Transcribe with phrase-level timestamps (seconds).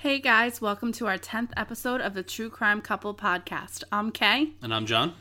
[0.00, 3.82] Hey guys, welcome to our 10th episode of the True Crime Couple podcast.
[3.90, 4.52] I'm Kay.
[4.62, 5.14] And I'm John.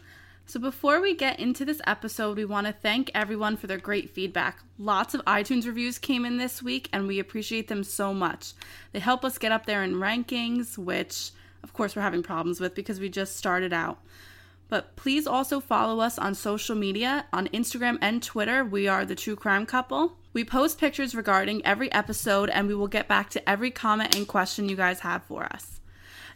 [0.46, 4.12] So, before we get into this episode, we want to thank everyone for their great
[4.12, 4.60] feedback.
[4.78, 8.54] Lots of iTunes reviews came in this week, and we appreciate them so much.
[8.92, 11.32] They help us get up there in rankings, which,
[11.64, 13.98] of course, we're having problems with because we just started out.
[14.70, 17.26] But please also follow us on social media.
[17.34, 20.18] On Instagram and Twitter, we are the True Crime Couple.
[20.38, 24.28] We post pictures regarding every episode, and we will get back to every comment and
[24.28, 25.80] question you guys have for us.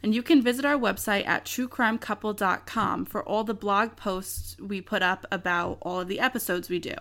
[0.01, 5.03] And you can visit our website at truecrimecouple.com for all the blog posts we put
[5.03, 6.95] up about all of the episodes we do.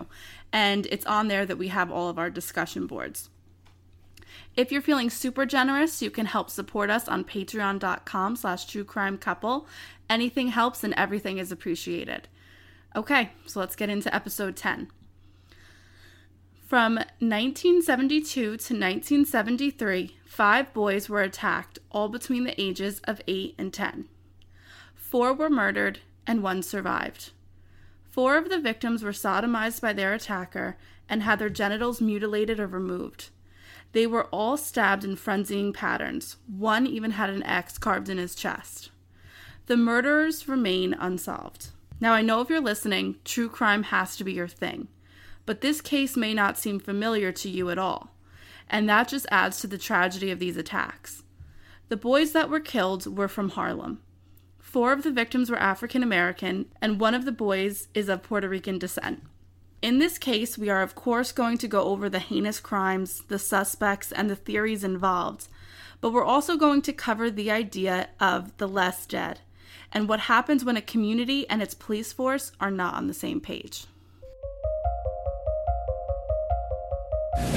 [0.53, 3.31] And it's on there that we have all of our discussion boards.
[4.55, 9.65] If you're feeling super generous, you can help support us on patreon.com slash truecrimecouple.
[10.07, 12.27] Anything helps and everything is appreciated.
[12.95, 14.91] Okay, so let's get into episode 10.
[16.71, 23.73] From 1972 to 1973, five boys were attacked, all between the ages of 8 and
[23.73, 24.05] 10.
[24.95, 27.31] Four were murdered, and one survived.
[28.09, 30.77] Four of the victims were sodomized by their attacker
[31.09, 33.31] and had their genitals mutilated or removed.
[33.91, 36.37] They were all stabbed in frenzying patterns.
[36.47, 38.91] One even had an X carved in his chest.
[39.65, 41.71] The murderers remain unsolved.
[41.99, 44.87] Now, I know if you're listening, true crime has to be your thing
[45.51, 48.15] but this case may not seem familiar to you at all,
[48.69, 51.23] and that just adds to the tragedy of these attacks.
[51.89, 53.99] The boys that were killed were from Harlem.
[54.59, 58.47] Four of the victims were African American, and one of the boys is of Puerto
[58.47, 59.23] Rican descent.
[59.81, 63.37] In this case, we are of course going to go over the heinous crimes, the
[63.37, 65.49] suspects, and the theories involved,
[65.99, 69.41] but we're also going to cover the idea of the less dead
[69.91, 73.41] and what happens when a community and its police force are not on the same
[73.41, 73.87] page.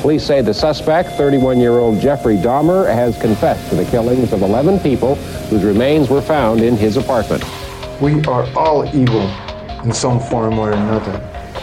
[0.01, 5.17] Police say the suspect, 31-year-old Jeffrey Dahmer, has confessed to the killings of 11 people
[5.49, 7.43] whose remains were found in his apartment.
[8.01, 9.29] We are all evil
[9.83, 11.13] in some form or another,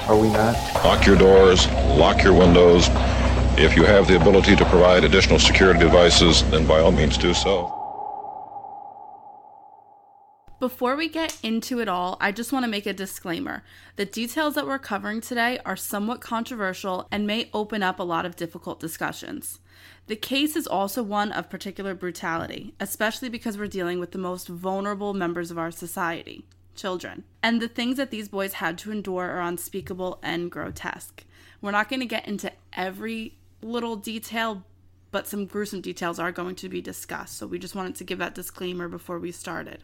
[0.08, 0.56] are we not?
[0.84, 2.90] Lock your doors, lock your windows.
[3.58, 7.34] If you have the ability to provide additional security devices, then by all means do
[7.34, 7.81] so.
[10.62, 13.64] Before we get into it all, I just want to make a disclaimer.
[13.96, 18.28] The details that we're covering today are somewhat controversial and may open up a lot
[18.28, 19.60] of difficult discussions.
[20.06, 24.48] The case is also one of particular brutality, especially because we're dealing with the most
[24.48, 26.46] vulnerable members of our society
[26.76, 27.24] children.
[27.42, 31.24] And the things that these boys had to endure are unspeakable and grotesque.
[31.60, 34.64] We're not going to get into every little detail,
[35.10, 37.40] but some gruesome details are going to be discussed.
[37.40, 39.84] So we just wanted to give that disclaimer before we started.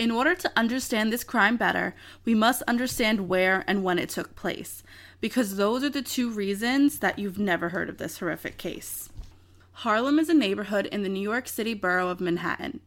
[0.00, 1.94] In order to understand this crime better,
[2.24, 4.82] we must understand where and when it took place,
[5.20, 9.10] because those are the two reasons that you've never heard of this horrific case.
[9.72, 12.80] Harlem is a neighborhood in the New York City borough of Manhattan.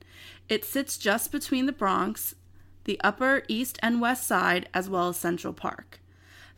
[0.50, 2.34] It sits just between the Bronx,
[2.86, 6.00] the Upper East and West Side, as well as Central Park.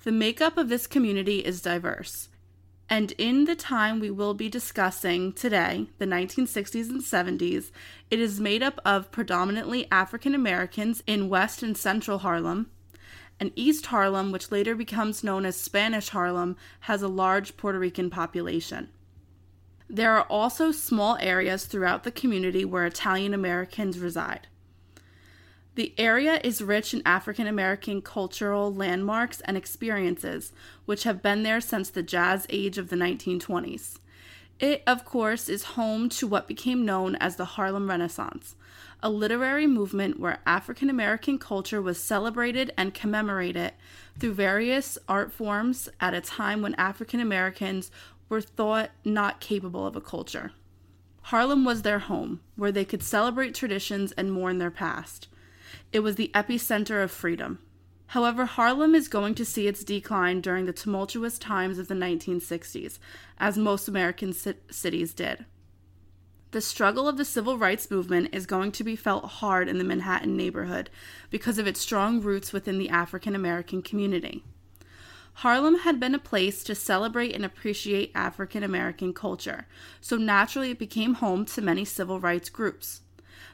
[0.06, 2.30] The makeup of this community is diverse.
[2.90, 7.72] And in the time we will be discussing today, the 1960s and 70s,
[8.12, 12.70] it is made up of predominantly African Americans in West and Central Harlem,
[13.40, 18.10] and East Harlem, which later becomes known as Spanish Harlem, has a large Puerto Rican
[18.10, 18.90] population.
[19.90, 24.48] There are also small areas throughout the community where Italian Americans reside.
[25.76, 30.54] The area is rich in African American cultural landmarks and experiences,
[30.86, 34.00] which have been there since the jazz age of the 1920s.
[34.60, 38.56] It, of course, is home to what became known as the Harlem Renaissance,
[39.04, 43.74] a literary movement where African American culture was celebrated and commemorated
[44.18, 47.92] through various art forms at a time when African Americans
[48.30, 50.52] were thought not capable of a culture.
[51.24, 55.28] Harlem was their home, where they could celebrate traditions and mourn their past.
[55.92, 57.60] It was the epicenter of freedom.
[58.08, 63.00] However, Harlem is going to see its decline during the tumultuous times of the 1960s,
[63.40, 65.46] as most American c- cities did.
[66.52, 69.84] The struggle of the civil rights movement is going to be felt hard in the
[69.84, 70.90] Manhattan neighborhood
[71.30, 74.44] because of its strong roots within the African American community.
[75.40, 79.68] Harlem had been a place to celebrate and appreciate African American culture,
[80.00, 83.02] so naturally it became home to many civil rights groups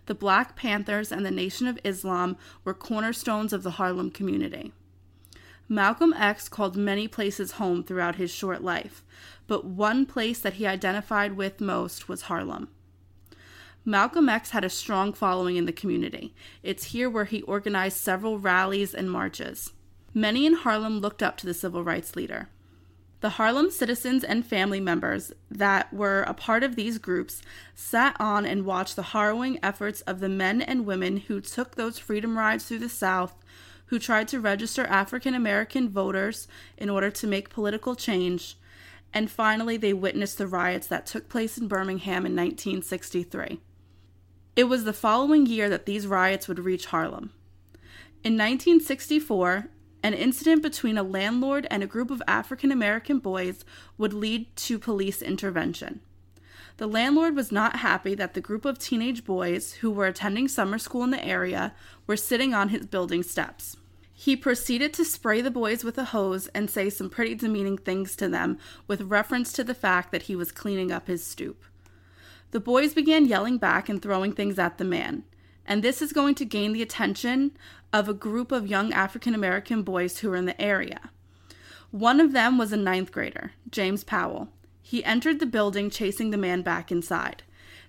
[0.06, 4.74] the Black Panthers and the Nation of Islam were cornerstones of the Harlem community.
[5.69, 9.03] Malcolm X called many places home throughout his short life,
[9.48, 12.68] but one place that he identified with most was Harlem.
[13.86, 16.36] Malcolm X had a strong following in the community.
[16.62, 19.71] It's here where he organized several rallies and marches.
[20.13, 22.50] Many in Harlem looked up to the civil rights leader.
[23.21, 27.44] The Harlem citizens and family members that were a part of these groups
[27.75, 32.00] sat on and watched the harrowing efforts of the men and women who took those
[32.00, 33.35] freedom rides through the South,
[33.85, 36.47] who tried to register African American voters
[36.77, 38.57] in order to make political change,
[39.13, 43.59] and finally they witnessed the riots that took place in Birmingham in 1963.
[44.56, 47.31] It was the following year that these riots would reach Harlem.
[48.24, 49.67] In 1964,
[50.03, 53.63] an incident between a landlord and a group of African American boys
[53.98, 56.01] would lead to police intervention.
[56.77, 60.77] The landlord was not happy that the group of teenage boys who were attending summer
[60.77, 61.75] school in the area
[62.07, 63.77] were sitting on his building steps.
[64.13, 68.15] He proceeded to spray the boys with a hose and say some pretty demeaning things
[68.18, 68.57] to them
[68.88, 71.63] with reference to the fact that he was cleaning up his stoop.
[72.51, 75.24] The boys began yelling back and throwing things at the man
[75.66, 77.52] and this is going to gain the attention
[77.94, 81.12] of a group of young African American boys who were in the area.
[81.92, 84.50] One of them was a ninth grader, James Powell.
[84.81, 87.44] He entered the building chasing the man back inside.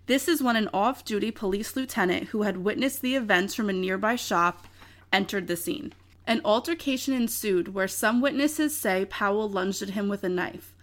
[0.06, 3.72] This is when an off duty police lieutenant who had witnessed the events from a
[3.72, 4.66] nearby shop
[5.12, 5.92] entered the scene.
[6.26, 10.74] An altercation ensued where some witnesses say Powell lunged at him with a knife.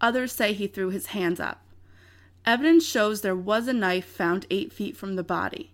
[0.00, 1.62] Others say he threw his hands up.
[2.44, 5.72] Evidence shows there was a knife found eight feet from the body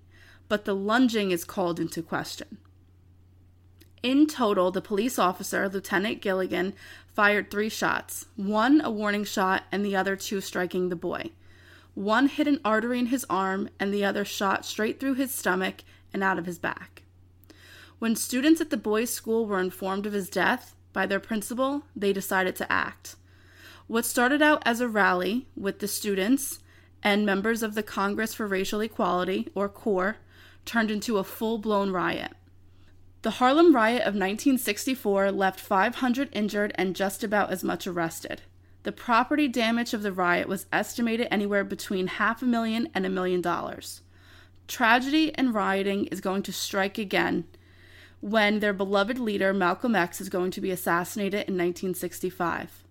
[0.49, 2.59] but the lunging is called into question.
[4.03, 6.75] In total, the police officer, Lieutenant Gilligan,
[7.15, 11.31] fired three shots one a warning shot, and the other two striking the boy.
[11.95, 15.85] One hit an artery in his arm, and the other shot straight through his stomach
[16.13, 17.03] and out of his back.
[17.99, 22.13] When students at the boys' school were informed of his death by their principal, they
[22.13, 23.15] decided to act.
[23.87, 26.59] What started out as a rally with the students
[27.03, 30.17] and members of the Congress for Racial Equality, or CORE,
[30.65, 32.33] turned into a full blown riot.
[33.23, 38.43] The Harlem riot of 1964 left 500 injured and just about as much arrested.
[38.83, 43.11] The property damage of the riot was estimated anywhere between half a million and a
[43.11, 44.03] million dollars.
[44.67, 47.45] Tragedy and rioting is going to strike again
[48.21, 52.83] when their beloved leader Malcolm X is going to be assassinated in 1965.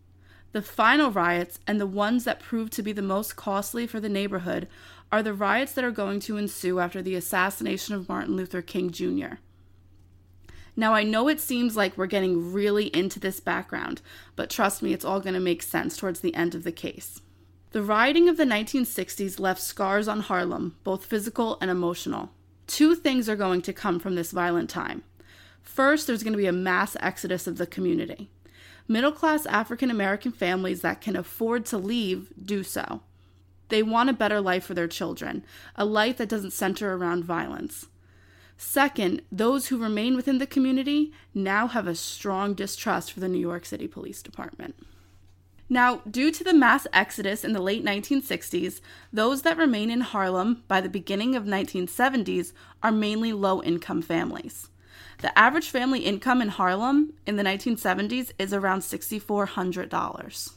[0.52, 4.10] The final riots, and the ones that proved to be the most costly for the
[4.10, 4.68] neighborhood,
[5.12, 8.92] are the riots that are going to ensue after the assassination of Martin Luther King
[8.92, 9.36] Jr.
[10.76, 14.02] Now, I know it seems like we're getting really into this background,
[14.36, 17.22] but trust me, it's all going to make sense towards the end of the case.
[17.72, 22.32] The rioting of the 1960s left scars on Harlem, both physical and emotional.
[22.68, 25.04] Two things are going to come from this violent time.
[25.62, 28.30] First, there's going to be a mass exodus of the community.
[28.88, 33.02] Middle class African American families that can afford to leave do so.
[33.72, 35.46] They want a better life for their children,
[35.78, 37.88] a life that doesn't center around violence.
[38.58, 43.40] Second, those who remain within the community now have a strong distrust for the New
[43.40, 44.76] York City Police Department.
[45.70, 48.82] Now, due to the mass exodus in the late 1960s,
[49.14, 52.52] those that remain in Harlem by the beginning of 1970s
[52.84, 54.68] are mainly low-income families.
[55.20, 60.52] The average family income in Harlem in the 1970s is around $6400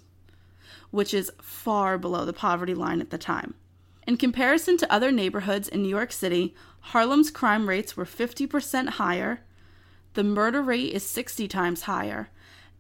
[0.94, 3.55] which is far below the poverty line at the time.
[4.06, 6.55] In comparison to other neighborhoods in New York City,
[6.93, 9.41] Harlem's crime rates were 50% higher,
[10.12, 12.29] the murder rate is 60 times higher,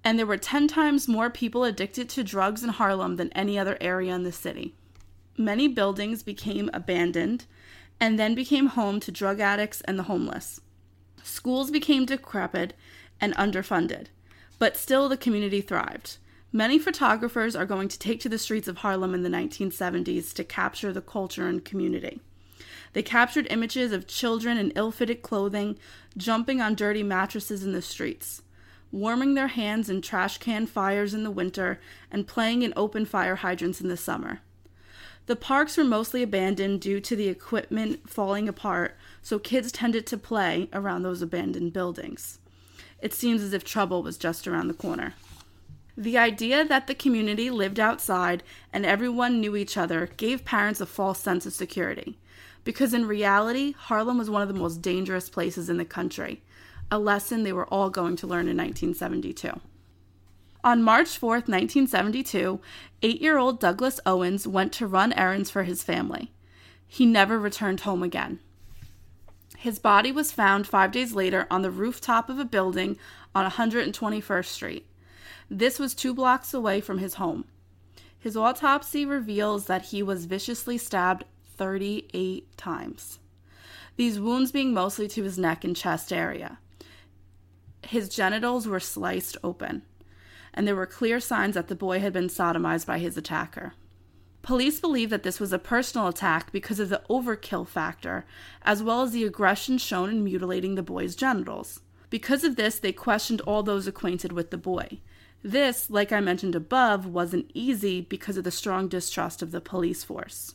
[0.04, 3.76] and there were 10 times more people addicted to drugs in Harlem than any other
[3.80, 4.76] area in the city.
[5.36, 7.46] Many buildings became abandoned
[7.98, 10.60] and then became home to drug addicts and the homeless.
[11.24, 12.74] Schools became decrepit
[13.20, 14.06] and underfunded,
[14.60, 16.18] but still the community thrived.
[16.56, 20.44] Many photographers are going to take to the streets of Harlem in the 1970s to
[20.44, 22.20] capture the culture and community.
[22.92, 25.76] They captured images of children in ill fitted clothing
[26.16, 28.42] jumping on dirty mattresses in the streets,
[28.92, 33.34] warming their hands in trash can fires in the winter, and playing in open fire
[33.34, 34.38] hydrants in the summer.
[35.26, 40.16] The parks were mostly abandoned due to the equipment falling apart, so kids tended to
[40.16, 42.38] play around those abandoned buildings.
[43.02, 45.14] It seems as if trouble was just around the corner.
[45.96, 50.86] The idea that the community lived outside and everyone knew each other gave parents a
[50.86, 52.18] false sense of security.
[52.64, 56.42] Because in reality, Harlem was one of the most dangerous places in the country,
[56.90, 59.60] a lesson they were all going to learn in 1972.
[60.64, 62.58] On March 4, 1972,
[63.02, 66.32] eight year old Douglas Owens went to run errands for his family.
[66.88, 68.40] He never returned home again.
[69.58, 72.96] His body was found five days later on the rooftop of a building
[73.34, 74.86] on 121st Street.
[75.56, 77.44] This was two blocks away from his home.
[78.18, 83.20] His autopsy reveals that he was viciously stabbed 38 times,
[83.94, 86.58] these wounds being mostly to his neck and chest area.
[87.86, 89.82] His genitals were sliced open.
[90.52, 93.74] and there were clear signs that the boy had been sodomized by his attacker.
[94.42, 98.24] Police believe that this was a personal attack because of the overkill factor,
[98.62, 101.80] as well as the aggression shown in mutilating the boy's genitals.
[102.10, 104.98] Because of this, they questioned all those acquainted with the boy.
[105.44, 110.02] This, like I mentioned above, wasn't easy because of the strong distrust of the police
[110.02, 110.54] force.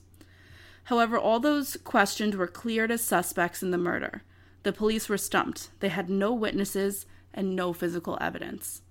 [0.86, 4.24] However, all those questioned were cleared as suspects in the murder.
[4.63, 5.69] The police were stumped.
[5.79, 7.05] They had no witnesses
[7.36, 8.81] and no physical evidence.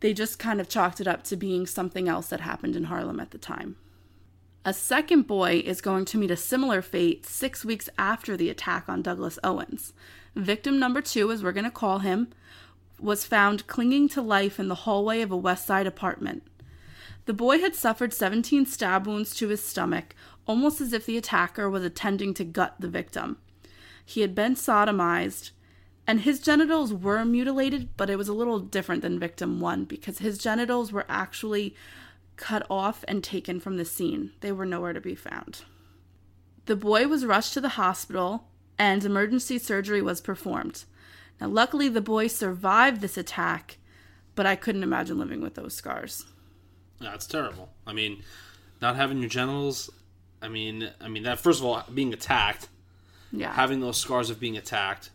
[0.00, 3.20] They just kind of chalked it up to being something else that happened in Harlem
[3.20, 3.76] at the time.
[4.64, 8.88] A second boy is going to meet a similar fate six weeks after the attack
[8.88, 9.92] on Douglas Owens.
[10.34, 12.28] Victim number two, as we're going to call him,
[13.00, 16.42] was found clinging to life in the hallway of a West Side apartment.
[17.26, 20.14] The boy had suffered 17 stab wounds to his stomach,
[20.46, 23.38] almost as if the attacker was attempting to gut the victim.
[24.04, 25.50] He had been sodomized,
[26.06, 30.18] and his genitals were mutilated, but it was a little different than victim one because
[30.18, 31.74] his genitals were actually
[32.36, 34.30] cut off and taken from the scene.
[34.40, 35.62] They were nowhere to be found.
[36.66, 38.48] The boy was rushed to the hospital
[38.78, 40.84] and emergency surgery was performed.
[41.40, 43.78] Now, luckily, the boy survived this attack,
[44.34, 46.24] but I couldn't imagine living with those scars.
[47.00, 47.70] That's terrible.
[47.86, 48.22] I mean,
[48.80, 49.90] not having your genitals.
[50.40, 51.38] I mean, I mean that.
[51.40, 52.68] First of all, being attacked,
[53.32, 53.52] Yeah.
[53.52, 55.10] having those scars of being attacked,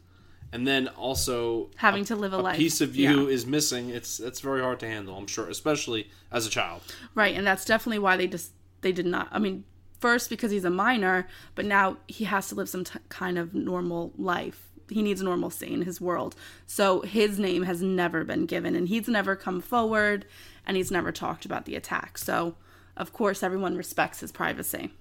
[0.52, 2.58] and then also Having to live a life.
[2.58, 3.34] piece of you Yeah.
[3.34, 3.90] is missing.
[3.90, 5.18] It's it's very hard to handle.
[5.18, 6.82] I'm sure, especially as a child.
[7.16, 8.52] Right, and that's definitely why they just
[8.82, 9.28] they did not.
[9.32, 9.64] I mean,
[10.00, 13.54] first because he's a minor, but now he has to live some t- kind of
[13.54, 14.68] normal life.
[14.92, 16.36] He needs normalcy in his world.
[16.68, 20.26] So his name has never been given, and he's never come forward,
[20.66, 22.18] and he's never talked about the attack.
[22.18, 22.56] So,
[22.98, 24.92] of course, everyone respects his privacy.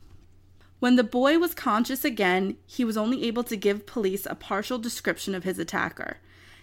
[0.79, 4.79] When the boy was conscious again, he was only able to give police a partial
[4.79, 6.19] description of his attacker.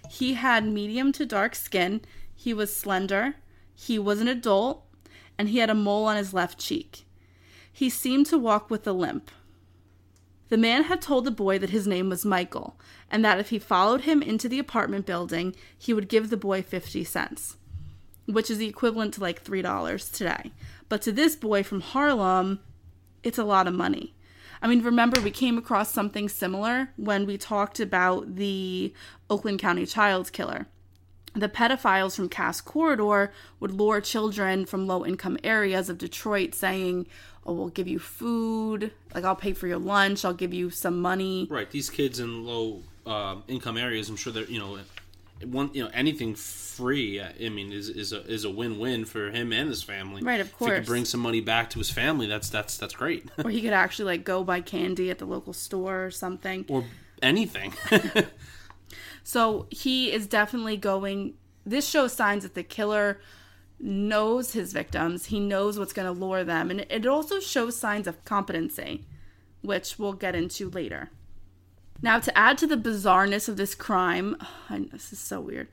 [0.10, 2.02] He had medium to dark skin,
[2.34, 3.36] he was slender,
[3.76, 4.84] he was an adult,
[5.38, 7.06] and he had a mole on his left cheek.
[7.72, 9.30] He seemed to walk with a limp.
[10.50, 12.80] The man had told the boy that his name was Michael,
[13.12, 16.62] and that if he followed him into the apartment building, he would give the boy
[16.62, 17.58] 50 cents,
[18.26, 20.52] which is the equivalent to like $3 today.
[20.90, 22.62] But to this boy from Harlem,
[23.24, 24.16] it's a lot of money.
[24.62, 28.94] I mean, remember, we came across something similar when we talked about the
[29.30, 30.68] Oakland County child killer.
[31.38, 37.06] The pedophiles from Cass Corridor would lure children from low income areas of Detroit saying,
[37.46, 41.00] Oh, we'll give you food, like I'll pay for your lunch, I'll give you some
[41.00, 41.48] money.
[41.50, 41.70] Right.
[41.70, 44.80] These kids in low uh, income areas, I'm sure they're you know,
[45.46, 47.22] one you know anything free.
[47.22, 50.24] I mean, is is a is a win win for him and his family.
[50.24, 52.96] Right, of If he could bring some money back to his family, that's that's that's
[52.96, 53.30] great.
[53.46, 56.66] Or he could actually like go buy candy at the local store or something.
[56.68, 56.84] or
[57.22, 57.74] anything.
[59.28, 61.34] So he is definitely going.
[61.66, 63.20] This shows signs that the killer
[63.78, 65.26] knows his victims.
[65.26, 66.72] He knows what's going to lure them.
[66.72, 69.06] And it also shows signs of competency,
[69.62, 71.10] which we'll get into later.
[72.02, 74.38] Now, to add to the bizarreness of this crime,
[74.70, 75.68] this is so weird.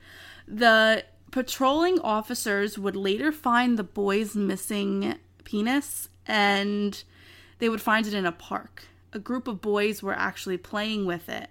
[0.45, 7.01] The patrolling officers would later find the boy's missing penis and
[7.59, 8.83] they would find it in a park.
[9.13, 11.49] A group of boys were actually playing with it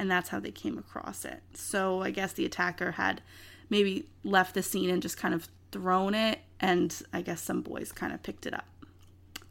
[0.00, 1.42] and that's how they came across it.
[1.52, 3.20] So I guess the attacker had
[3.68, 7.92] maybe left the scene and just kind of thrown it, and I guess some boys
[7.92, 8.64] kind of picked it up.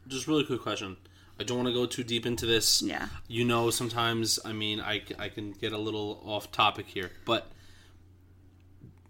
[0.07, 0.97] Just really quick question.
[1.39, 2.81] I don't want to go too deep into this.
[2.81, 3.09] Yeah.
[3.27, 7.51] You know, sometimes I mean, I I can get a little off topic here, but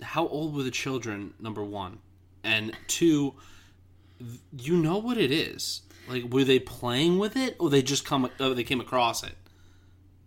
[0.02, 1.36] how old were the children?
[1.40, 2.00] Number one,
[2.44, 3.36] and two,
[4.58, 5.84] you know what it is.
[6.10, 8.30] Like, were they playing with it, or they just come?
[8.42, 9.36] Oh, they came across it.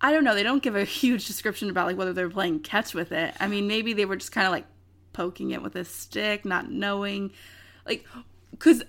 [0.03, 0.35] I don't know.
[0.35, 3.35] They don't give a huge description about like whether they were playing catch with it.
[3.39, 4.67] I mean, maybe they were just kind of like
[5.13, 7.31] poking it with a stick, not knowing,
[7.87, 8.05] like,
[8.51, 8.83] because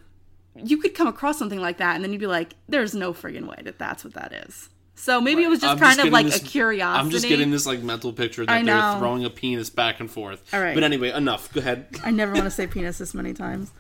[0.56, 3.48] you could come across something like that and then you'd be like, "There's no friggin'
[3.48, 6.28] way that that's what that is." So maybe it was just I'm kind of like
[6.28, 7.00] this- a curiosity.
[7.06, 10.54] I'm just getting this like mental picture that they're throwing a penis back and forth.
[10.54, 10.74] All right.
[10.76, 11.52] But anyway, enough.
[11.54, 11.88] Go ahead.
[12.04, 13.72] I never want to say penis this many times.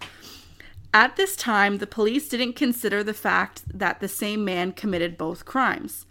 [0.93, 5.43] At this time, the police didn't consider the fact that the same man committed both
[5.45, 6.05] crimes,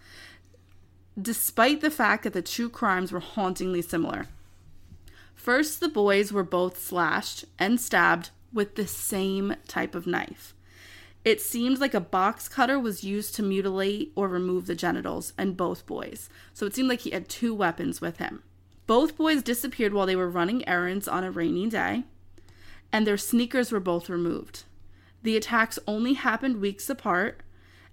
[1.20, 4.26] despite the fact that the two crimes were hauntingly similar.
[5.34, 10.54] First, the boys were both slashed and stabbed with the same type of knife.
[11.24, 15.54] It seemed like a box cutter was used to mutilate or remove the genitals in
[15.54, 16.28] both boys.
[16.52, 18.42] So it seemed like he had two weapons with him.
[18.86, 22.04] Both boys disappeared while they were running errands on a rainy day,
[22.92, 24.64] and their sneakers were both removed.
[25.22, 27.40] The attacks only happened weeks apart,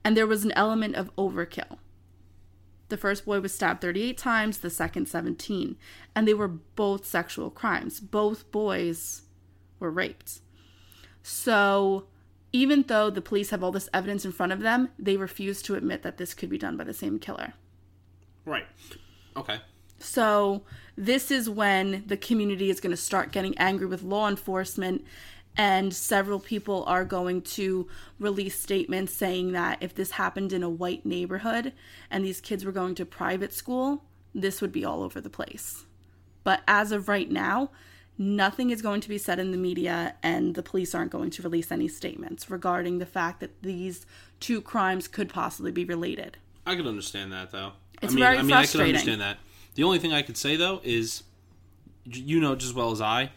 [0.03, 1.77] and there was an element of overkill.
[2.89, 5.77] The first boy was stabbed 38 times, the second 17,
[6.15, 7.99] and they were both sexual crimes.
[7.99, 9.23] Both boys
[9.79, 10.39] were raped.
[11.21, 12.07] So,
[12.51, 15.75] even though the police have all this evidence in front of them, they refuse to
[15.75, 17.53] admit that this could be done by the same killer.
[18.45, 18.65] Right.
[19.37, 19.59] Okay.
[19.99, 20.63] So,
[20.97, 25.05] this is when the community is going to start getting angry with law enforcement,
[25.57, 27.87] and several people are going to
[28.19, 31.73] release statements saying that if this happened in a white neighborhood
[32.09, 34.03] and these kids were going to private school,
[34.33, 35.85] this would be all over the place.
[36.43, 37.71] But as of right now,
[38.17, 41.41] nothing is going to be said in the media, and the police aren't going to
[41.41, 44.05] release any statements regarding the fact that these
[44.39, 46.37] two crimes could possibly be related.
[46.65, 47.73] I could understand that though.
[48.01, 49.39] It's I mean, very I mean, I could understand that.
[49.75, 51.23] The only thing I could say though is,
[52.05, 53.31] you know, just as well as I,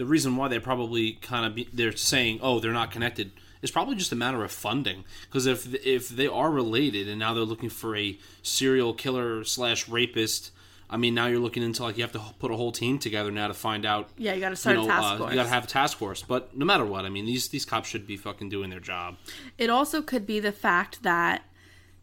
[0.00, 3.70] the reason why they're probably kind of be, they're saying, oh, they're not connected, is
[3.70, 5.04] probably just a matter of funding.
[5.26, 9.88] Because if if they are related and now they're looking for a serial killer slash
[9.88, 10.52] rapist.
[10.92, 13.30] I mean, now you're looking into like you have to put a whole team together
[13.30, 14.08] now to find out.
[14.16, 15.30] Yeah, you gotta start a you know, task uh, force.
[15.30, 16.22] You got to have a task force.
[16.22, 19.18] But no matter what, I mean, these these cops should be fucking doing their job.
[19.58, 21.44] It also could be the fact that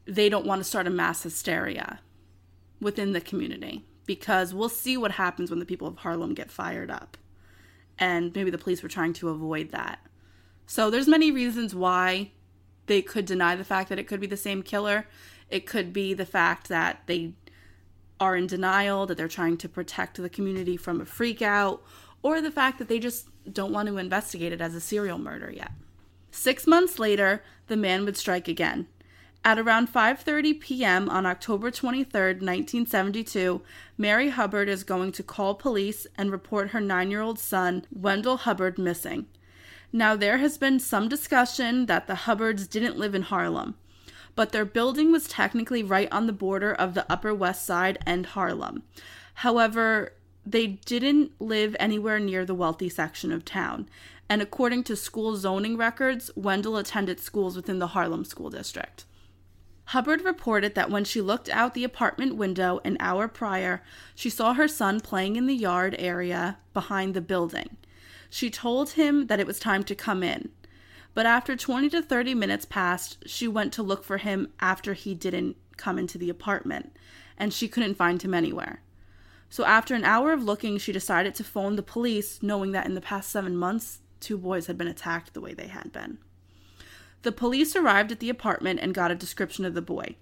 [0.05, 1.99] they don't want to start a mass hysteria
[2.79, 6.91] within the community because we'll see what happens when the people of Harlem get fired
[6.91, 7.17] up.
[7.99, 9.99] And maybe the police were trying to avoid that.
[10.65, 12.31] So there's many reasons why
[12.85, 15.07] they could deny the fact that it could be the same killer.
[15.49, 17.33] It could be the fact that they
[18.19, 21.83] are in denial, that they're trying to protect the community from a freak out,
[22.21, 25.51] or the fact that they just don't want to investigate it as a serial murder
[25.51, 25.71] yet.
[26.31, 28.87] Six months later, the man would strike again.
[29.47, 31.09] At around 5:30 p.m.
[31.09, 33.61] on October 23, 1972,
[33.97, 39.27] Mary Hubbard is going to call police and report her 9-year-old son, Wendell Hubbard, missing.
[39.93, 43.75] Now there has been some discussion that the Hubbards didn't live in Harlem,
[44.35, 48.25] but their building was technically right on the border of the Upper West Side and
[48.25, 48.83] Harlem.
[49.35, 50.11] However,
[50.45, 53.87] they didn't live anywhere near the wealthy section of town,
[54.27, 59.05] and according to school zoning records, Wendell attended schools within the Harlem School District.
[59.91, 63.81] Hubbard reported that when she looked out the apartment window an hour prior,
[64.13, 67.77] she saw her son playing in the yard area behind the building.
[68.29, 70.49] She told him that it was time to come in,
[71.13, 75.15] but after 20 to 30 minutes passed, she went to look for him after he
[75.15, 76.93] didn't come into the apartment,
[77.37, 78.81] and she couldn't find him anywhere.
[79.49, 82.93] So after an hour of looking, she decided to phone the police, knowing that in
[82.93, 86.17] the past seven months, two boys had been attacked the way they had been.
[87.23, 90.15] The police arrived at the apartment and got a description of the boy.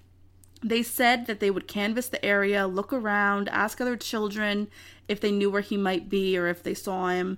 [0.64, 4.68] They said that they would canvass the area, look around, ask other children
[5.08, 7.38] if they knew where he might be or if they saw him.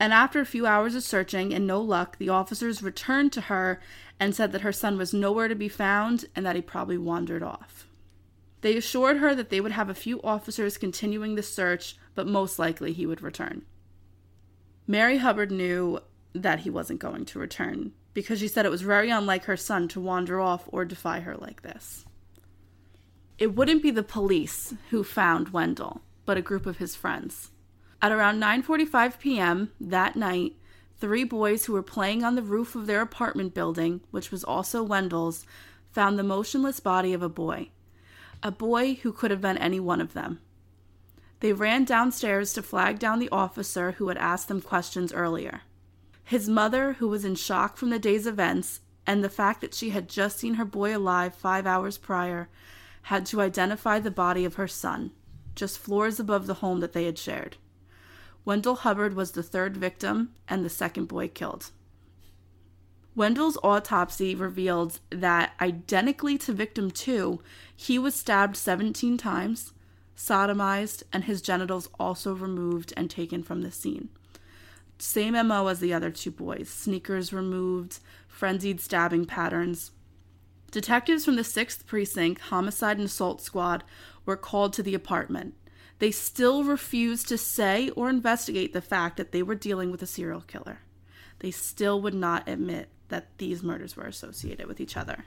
[0.00, 3.80] And after a few hours of searching and no luck, the officers returned to her
[4.18, 7.42] and said that her son was nowhere to be found and that he probably wandered
[7.42, 7.86] off.
[8.62, 12.58] They assured her that they would have a few officers continuing the search, but most
[12.58, 13.62] likely he would return.
[14.86, 16.00] Mary Hubbard knew
[16.32, 19.88] that he wasn't going to return because she said it was very unlike her son
[19.88, 22.04] to wander off or defy her like this.
[23.38, 27.50] It wouldn't be the police who found Wendell, but a group of his friends.
[28.00, 29.72] At around 9:45 p.m.
[29.80, 30.56] that night,
[30.98, 34.82] three boys who were playing on the roof of their apartment building, which was also
[34.82, 35.46] Wendell's,
[35.90, 37.70] found the motionless body of a boy.
[38.42, 40.40] A boy who could have been any one of them.
[41.40, 45.62] They ran downstairs to flag down the officer who had asked them questions earlier.
[46.24, 49.90] His mother, who was in shock from the day's events and the fact that she
[49.90, 52.48] had just seen her boy alive five hours prior,
[53.02, 55.10] had to identify the body of her son,
[55.54, 57.56] just floors above the home that they had shared.
[58.44, 61.70] Wendell Hubbard was the third victim and the second boy killed.
[63.14, 67.40] Wendell's autopsy revealed that, identically to victim two,
[67.76, 69.72] he was stabbed 17 times,
[70.16, 74.08] sodomized, and his genitals also removed and taken from the scene.
[75.02, 79.90] Same MO as the other two boys sneakers removed, frenzied stabbing patterns.
[80.70, 83.82] Detectives from the 6th Precinct Homicide and Assault Squad
[84.24, 85.54] were called to the apartment.
[85.98, 90.06] They still refused to say or investigate the fact that they were dealing with a
[90.06, 90.82] serial killer.
[91.40, 95.24] They still would not admit that these murders were associated with each other.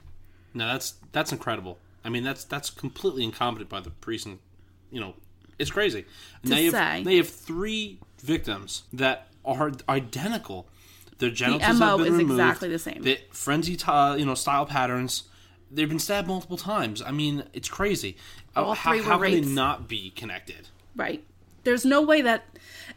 [0.53, 1.79] Now that's that's incredible.
[2.05, 4.41] I mean, that's that's completely incompetent by the precinct.
[4.89, 5.15] You know,
[5.59, 6.05] it's crazy.
[6.45, 6.77] To you say.
[6.77, 10.67] have, they have three victims that are identical.
[11.19, 12.39] Their genitals MO have been is removed.
[12.39, 13.01] exactly the same.
[13.01, 15.23] The frenzy, uh, you know, style patterns.
[15.71, 17.01] They've been stabbed multiple times.
[17.01, 18.17] I mean, it's crazy.
[18.55, 20.69] All how three were how can they not be connected?
[20.95, 21.23] Right.
[21.63, 22.45] There's no way that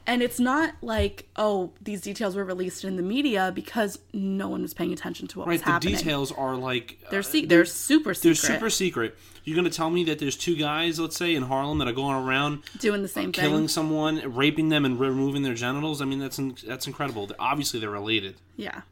[0.08, 4.62] and it's not like oh these details were released in the media because no one
[4.62, 7.64] was paying attention to what Right, was the details are like They're uh, se- they're
[7.64, 8.22] super secret.
[8.22, 9.16] they're super secret.
[9.44, 12.16] You're gonna tell me that there's two guys, let's say, in Harlem that are going
[12.16, 13.44] around doing the same thing.
[13.44, 13.68] killing thing.
[13.68, 16.02] someone, raping them, and removing their genitals.
[16.02, 17.26] I mean, that's in, that's incredible.
[17.28, 18.34] They're- obviously, they're related.
[18.56, 18.82] Yeah.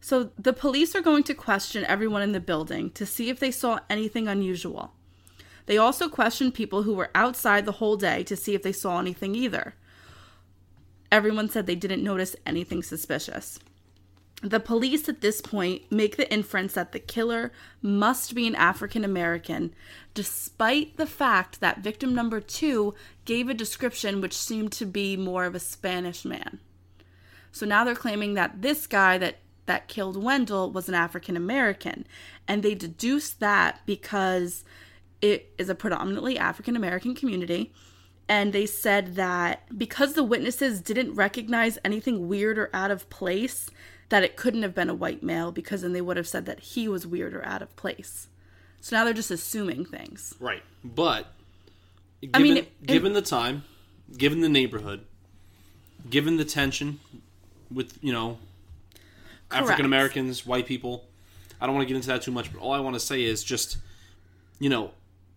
[0.00, 3.50] So the police are going to question everyone in the building to see if they
[3.50, 4.92] saw anything unusual.
[5.66, 8.98] They also questioned people who were outside the whole day to see if they saw
[9.00, 9.74] anything either.
[11.12, 13.58] Everyone said they didn't notice anything suspicious.
[14.42, 19.04] The police at this point make the inference that the killer must be an African
[19.04, 19.74] American,
[20.14, 22.94] despite the fact that victim number two
[23.26, 26.58] gave a description which seemed to be more of a Spanish man.
[27.52, 32.06] So now they're claiming that this guy that that killed Wendell was an African American,
[32.48, 34.64] and they deduce that because
[35.20, 37.72] it is a predominantly African American community.
[38.30, 43.68] And they said that because the witnesses didn't recognize anything weird or out of place,
[44.08, 46.60] that it couldn't have been a white male because then they would have said that
[46.60, 48.28] he was weird or out of place.
[48.80, 50.32] So now they're just assuming things.
[50.38, 51.26] Right, but
[52.20, 53.64] given, mean, it- given the time,
[54.16, 55.04] given the neighborhood,
[56.08, 57.00] given the tension
[57.68, 58.38] with you know
[59.50, 61.04] African Americans, white people,
[61.60, 62.52] I don't want to get into that too much.
[62.52, 63.78] But all I want to say is just
[64.60, 64.92] you know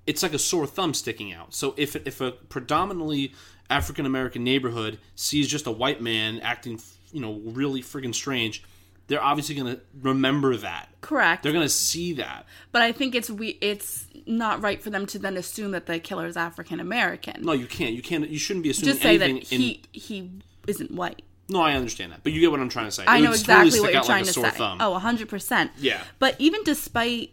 [0.05, 1.53] it's like a sore thumb sticking out.
[1.53, 3.33] So if if a predominantly
[3.69, 6.79] African American neighborhood sees just a white man acting
[7.11, 8.63] you know really freaking strange,
[9.07, 10.89] they're obviously going to remember that.
[11.01, 11.43] Correct.
[11.43, 12.45] They're going to see that.
[12.71, 15.99] But I think it's we it's not right for them to then assume that the
[15.99, 17.41] killer is African American.
[17.41, 17.93] No, you can't.
[17.93, 18.27] You can't.
[18.29, 20.31] You shouldn't be assuming just say that he in, he
[20.67, 21.21] isn't white.
[21.49, 23.03] no, I understand that, but you get what I'm trying to say.
[23.05, 24.49] I It know exactly totally what you're trying like to say.
[24.51, 24.77] Thumb.
[24.81, 25.71] Oh, 100%.
[25.77, 26.01] Yeah.
[26.19, 27.31] But even despite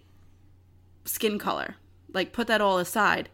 [1.04, 1.76] skin color,
[2.12, 3.28] like put that all aside,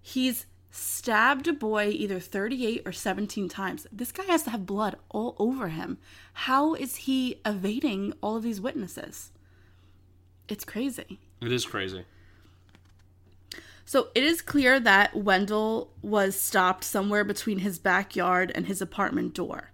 [0.00, 3.86] he's stabbed a boy either 38 or 17 times.
[3.90, 5.98] This guy has to have blood all over him.
[6.32, 9.30] How is he evading all of these witnesses?
[10.48, 11.18] It's crazy.
[11.40, 12.04] It is crazy.
[13.84, 19.32] So it is clear that Wendell was stopped somewhere between his backyard and his apartment
[19.32, 19.70] door.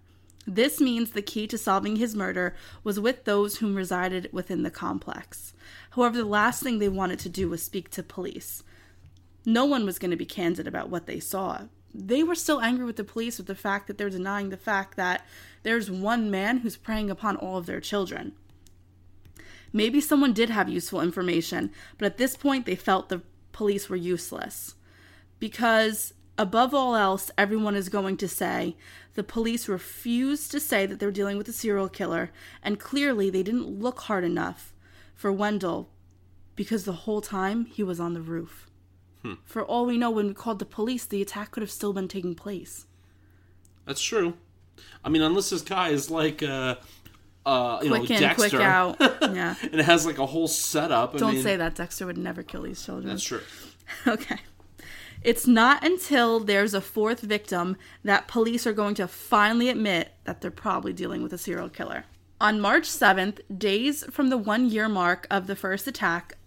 [0.46, 4.70] This means the key to solving his murder was with those whom resided within the
[4.70, 5.54] complex.
[5.94, 8.62] However, the last thing they wanted to do was speak to police.
[9.44, 11.62] No one was going to be candid about what they saw.
[11.94, 14.96] They were still angry with the police with the fact that they're denying the fact
[14.96, 15.26] that
[15.62, 18.32] there's one man who's preying upon all of their children.
[19.70, 23.96] Maybe someone did have useful information, but at this point they felt the police were
[23.96, 24.76] useless.
[25.38, 28.76] Because, above all else, everyone is going to say
[29.12, 32.30] the police refused to say that they're dealing with a serial killer,
[32.62, 34.71] and clearly they didn't look hard enough
[35.14, 35.88] for Wendell
[36.56, 38.68] because the whole time he was on the roof.
[39.44, 42.08] For all we know, when we called the police, the attack could have still been
[42.08, 42.86] taking place.
[43.86, 44.34] That's true.
[45.04, 46.74] I mean, unless this guy is like, uh,
[47.46, 48.96] uh, you Quick know, in, Dexter, quick out.
[49.22, 49.54] Yeah.
[49.62, 51.14] and it has like a whole setup.
[51.14, 51.76] I Don't mean, say that.
[51.76, 53.08] Dexter would never kill these children.
[53.08, 53.42] That's true.
[54.06, 54.38] Okay.
[55.22, 60.40] It's not until there's a fourth victim that police are going to finally admit that
[60.40, 62.06] they're probably dealing with a serial killer.
[62.42, 66.38] On March 7th, days from the one year mark of the first attack,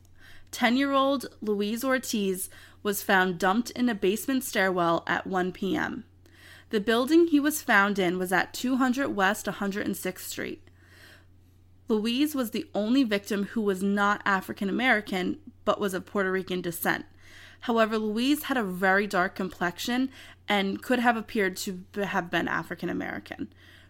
[0.51, 2.49] 10 year old Luis Ortiz
[2.83, 6.03] was found dumped in a basement stairwell at 1 p.m.
[6.69, 10.69] The building he was found in was at 200 West 106th Street.
[11.87, 16.59] Luis was the only victim who was not African American but was of Puerto Rican
[16.59, 17.05] descent.
[17.61, 20.09] However, Luis had a very dark complexion
[20.45, 23.47] and could have appeared to have been African American.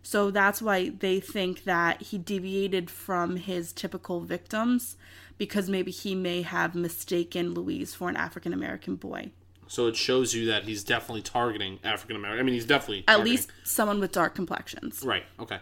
[0.07, 4.97] So that's why they think that he deviated from his typical victims
[5.39, 9.31] because maybe he may have mistaken Luis for an African American boy.
[9.65, 12.39] So it shows you that he's definitely targeting African American.
[12.39, 15.01] I mean, he's definitely At targeting- least someone with dark complexions.
[15.03, 15.23] right.
[15.39, 15.59] Okay.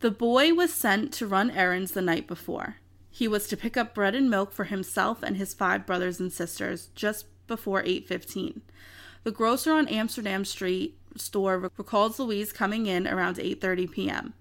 [0.00, 2.76] The boy was sent to run errands the night before.
[3.10, 6.30] He was to pick up bread and milk for himself and his five brothers and
[6.30, 8.60] sisters just before 8:15.
[9.24, 14.34] The grocer on Amsterdam Street store recalls Luis coming in around 8:30 p.m.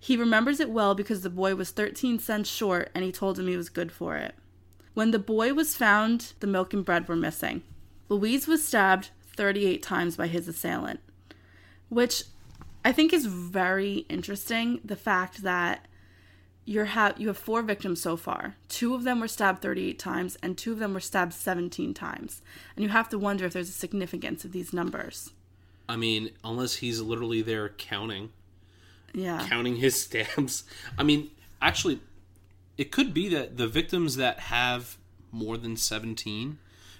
[0.00, 3.48] He remembers it well because the boy was 13 cents short and he told him
[3.48, 4.34] he was good for it.
[4.94, 7.62] When the boy was found, the milk and bread were missing.
[8.08, 11.00] Louise was stabbed 38 times by his assailant,
[11.88, 12.24] which
[12.84, 14.80] I think is very interesting.
[14.84, 15.86] The fact that
[16.64, 18.56] you have you have four victims so far.
[18.68, 22.42] Two of them were stabbed 38 times, and two of them were stabbed 17 times.
[22.76, 25.32] And you have to wonder if there's a significance of these numbers.
[25.88, 28.30] I mean, unless he's literally there counting,
[29.14, 30.64] Yeah, counting his stamps.
[30.98, 31.30] I mean,
[31.62, 32.00] actually,
[32.76, 34.96] it could be that the victims that have
[35.32, 36.58] more than 17,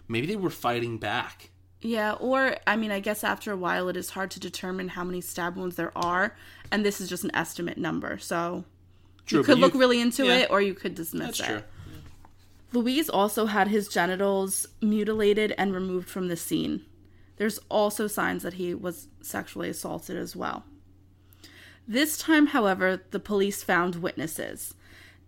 [0.09, 1.51] maybe they were fighting back.
[1.81, 5.05] Yeah, or I mean, I guess after a while it is hard to determine how
[5.05, 6.35] many stab wounds there are,
[6.73, 8.19] and this is just an estimate number.
[8.19, 8.65] So
[9.27, 11.47] True, you could but look really into yeah, it, or you could dismiss That's it.
[11.53, 11.63] true.
[12.73, 16.85] Luis also had his genitals mutilated and removed from the scene.
[17.39, 20.65] There's also signs that he was sexually assaulted as well.
[21.87, 24.75] This time, however, the police found witnesses,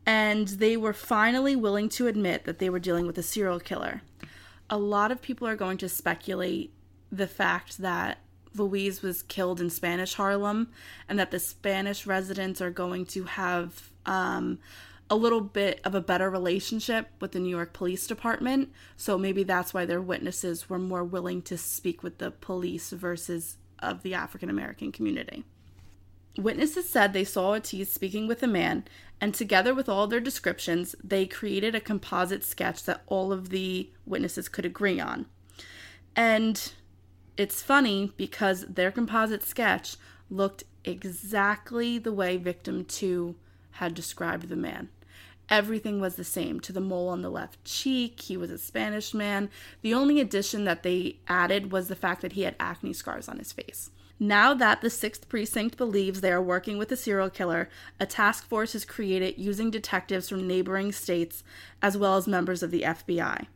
[0.05, 4.03] and they were finally willing to admit that they were dealing with a serial killer.
[4.68, 6.73] A lot of people are going to speculate
[7.11, 8.18] the fact that
[8.55, 10.68] Luis was killed in Spanish Harlem
[11.09, 14.59] and that the Spanish residents are going to have um,
[15.11, 18.70] a little bit of a better relationship with the New York Police Department.
[18.96, 23.57] So maybe that's why their witnesses were more willing to speak with the police versus
[23.81, 25.44] of the African American community.
[26.38, 28.85] Witnesses said they saw Ortiz speaking with a man,
[29.20, 33.90] and together with all their descriptions, they created a composite sketch that all of the
[34.07, 35.27] witnesses could agree on.
[36.14, 36.73] And
[37.37, 39.96] it's funny because their composite sketch
[40.31, 43.35] looked exactly the way victim 2
[43.73, 44.88] had described the man.
[45.51, 48.21] Everything was the same to the mole on the left cheek.
[48.21, 49.51] He was a Spanish man.
[49.83, 53.39] The only addition that they added was the fact that he had acne scars on
[53.39, 53.91] his face.
[54.23, 58.47] Now that the 6th Precinct believes they are working with a serial killer, a task
[58.47, 61.43] force is created using detectives from neighboring states
[61.83, 63.47] as well as members of the FBI.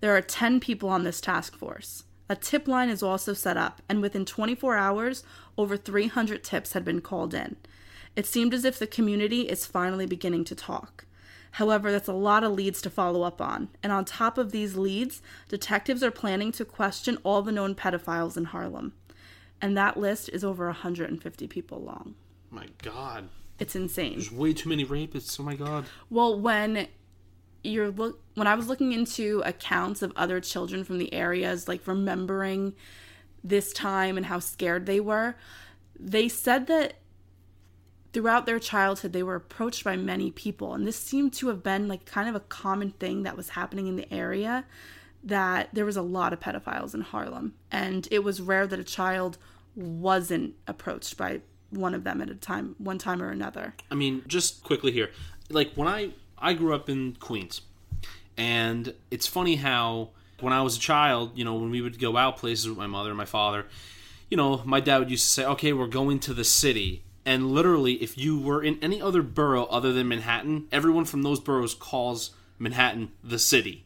[0.00, 2.04] There are 10 people on this task force.
[2.28, 5.22] A tip line is also set up, and within 24 hours,
[5.56, 7.56] over 300 tips had been called in.
[8.16, 11.06] It seemed as if the community is finally beginning to talk.
[11.52, 13.68] However, that's a lot of leads to follow up on.
[13.82, 18.36] And on top of these leads, detectives are planning to question all the known pedophiles
[18.36, 18.94] in Harlem.
[19.60, 22.14] And that list is over 150 people long.
[22.50, 24.12] My God, It's insane.
[24.14, 25.38] there's way too many rapists.
[25.38, 25.84] Oh my God.
[26.10, 26.88] Well, when
[27.64, 31.86] you're look when I was looking into accounts of other children from the areas, like
[31.86, 32.74] remembering
[33.44, 35.36] this time and how scared they were,
[35.98, 36.94] they said that
[38.12, 41.88] throughout their childhood they were approached by many people and this seemed to have been
[41.88, 44.64] like kind of a common thing that was happening in the area
[45.24, 48.84] that there was a lot of pedophiles in Harlem and it was rare that a
[48.84, 49.38] child
[49.74, 51.40] wasn't approached by
[51.72, 53.74] one of them at a time one time or another.
[53.90, 55.10] I mean, just quickly here,
[55.48, 57.62] like when I I grew up in Queens,
[58.36, 62.16] and it's funny how when I was a child, you know, when we would go
[62.16, 63.66] out places with my mother and my father,
[64.28, 67.52] you know, my dad would used to say, "Okay, we're going to the city." And
[67.52, 71.74] literally, if you were in any other borough other than Manhattan, everyone from those boroughs
[71.74, 73.84] calls Manhattan the city.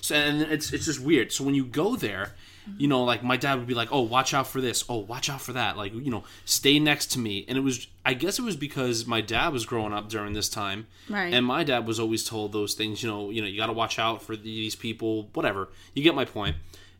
[0.00, 1.32] So and it's it's just weird.
[1.32, 2.34] So when you go there,
[2.78, 4.84] you know, like my dad would be like, "Oh, watch out for this.
[4.88, 7.44] Oh, watch out for that." Like, you know, stay next to me.
[7.48, 10.48] And it was I guess it was because my dad was growing up during this
[10.48, 10.86] time.
[11.08, 11.32] Right.
[11.32, 13.72] And my dad was always told those things, you know, you know, you got to
[13.72, 15.68] watch out for these people, whatever.
[15.94, 16.56] You get my point.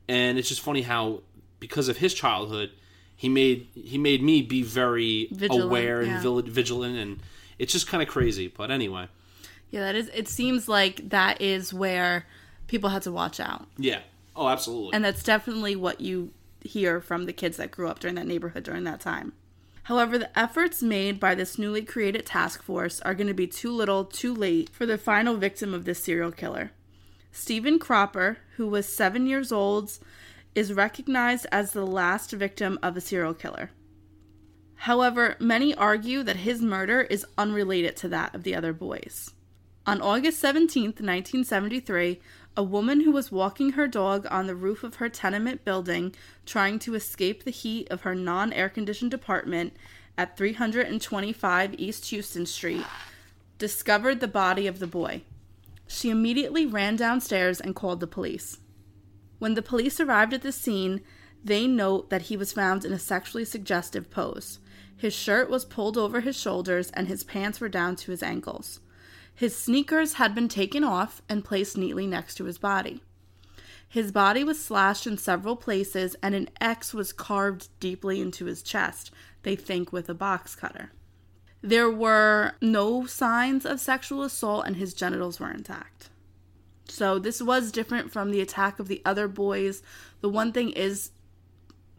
[0.09, 1.23] And it's just funny how
[1.61, 2.71] because of his childhood,
[3.17, 6.43] he made he made me be very Vigilant, aware and yeah.
[6.45, 7.21] vigilant and
[7.59, 8.49] it's just kind of crazy.
[8.49, 9.09] But anyway,
[9.71, 10.11] Yeah, that is.
[10.15, 12.27] It seems like that is where
[12.67, 14.01] people had to watch out, yeah.
[14.35, 14.93] Oh, absolutely.
[14.93, 18.65] and that's definitely what you hear from the kids that grew up during that neighborhood
[18.65, 19.33] during that time.
[19.85, 23.71] However, the efforts made by this newly created task force are going to be too
[23.71, 26.73] little, too late for the final victim of this serial killer.
[27.31, 29.97] Stephen Cropper, who was seven years old,
[30.57, 33.71] is recognized as the last victim of a serial killer.
[34.81, 39.33] However, many argue that his murder is unrelated to that of the other boys.
[39.87, 42.21] On August 17th, 1973,
[42.57, 46.15] a woman who was walking her dog on the roof of her tenement building
[46.47, 49.75] trying to escape the heat of her non air conditioned apartment
[50.17, 52.87] at 325 East Houston Street
[53.59, 55.23] discovered the body of the boy.
[55.87, 58.59] She immediately ran downstairs and called the police.
[59.39, 61.03] When the police arrived at the scene,
[61.45, 64.59] they note that he was found in a sexually suggestive pose.
[64.97, 68.81] His shirt was pulled over his shoulders and his pants were down to his ankles.
[69.35, 73.03] His sneakers had been taken off and placed neatly next to his body.
[73.89, 78.63] His body was slashed in several places and an X was carved deeply into his
[78.63, 79.11] chest,
[79.43, 80.91] they think with a box cutter.
[81.63, 86.11] There were no signs of sexual assault and his genitals were intact.
[86.89, 89.83] So this was different from the attack of the other boys.
[90.21, 91.11] The one thing is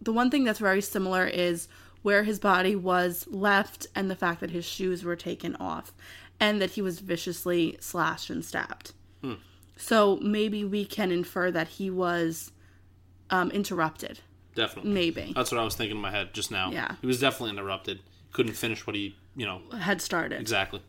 [0.02, 1.68] the one thing that's very similar is
[2.04, 5.92] where his body was left and the fact that his shoes were taken off
[6.40, 8.94] and that he was viciously slashed and stabbed.
[9.80, 12.52] So maybe we can infer that he was
[13.30, 14.20] um, interrupted.
[14.56, 14.92] definitely.
[14.92, 15.34] Maybe.
[15.36, 16.72] That's what I was thinking in my head just now.
[16.72, 16.96] Yeah.
[17.00, 18.00] He was definitely interrupted.
[18.32, 20.42] Couldn't finish what he, you know, Had started.
[20.42, 20.82] exactly.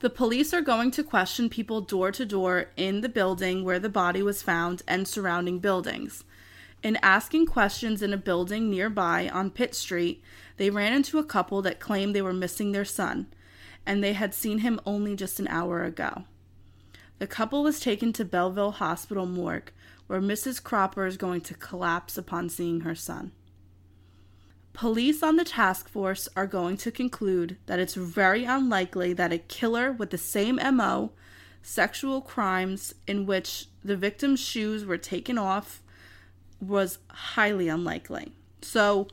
[0.00, 3.88] The police are going to question people door to door in the building where the
[3.88, 6.24] body was found and surrounding buildings.
[6.82, 10.22] In asking questions in a building nearby on Pitt Street,
[10.58, 13.26] they ran into a couple that claimed they were missing their son,
[13.86, 16.24] and they had seen him only just an hour ago.
[17.18, 19.72] The couple was taken to Bellevue Hospital morgue,
[20.06, 20.62] where Mrs.
[20.62, 23.32] Cropper is going to collapse upon seeing her son.
[24.74, 29.38] Police on the task force are going to conclude that it's very unlikely that a
[29.38, 31.12] killer with the same MO,
[31.62, 35.80] sexual crimes in which the victim's shoes were taken off,
[36.60, 38.32] was highly unlikely.
[38.62, 39.06] So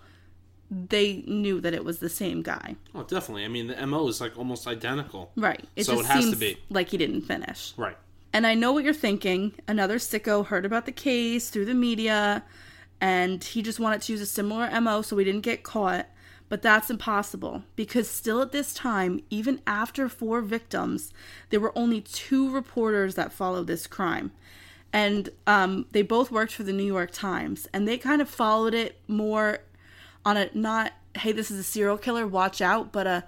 [0.72, 2.76] they knew that it was the same guy.
[2.96, 3.46] Oh, definitely.
[3.46, 5.32] I mean, the mo is like almost identical.
[5.36, 5.64] Right.
[5.76, 6.58] It So it has to be.
[6.70, 7.74] like he didn't finish.
[7.78, 7.98] Right.
[8.34, 9.54] And I know what you're thinking.
[9.68, 12.44] Another sicko heard about the case through the media
[13.02, 16.08] and he just wanted to use a similar MO so we didn't get caught.
[16.48, 21.14] But that's impossible because still at this time, even after four victims,
[21.50, 24.32] there were only two reporters that followed this crime.
[24.92, 28.74] And um, they both worked for the New York Times and they kind of followed
[28.74, 29.60] it more
[30.26, 33.24] on a not, hey, this is a serial killer, watch out, but a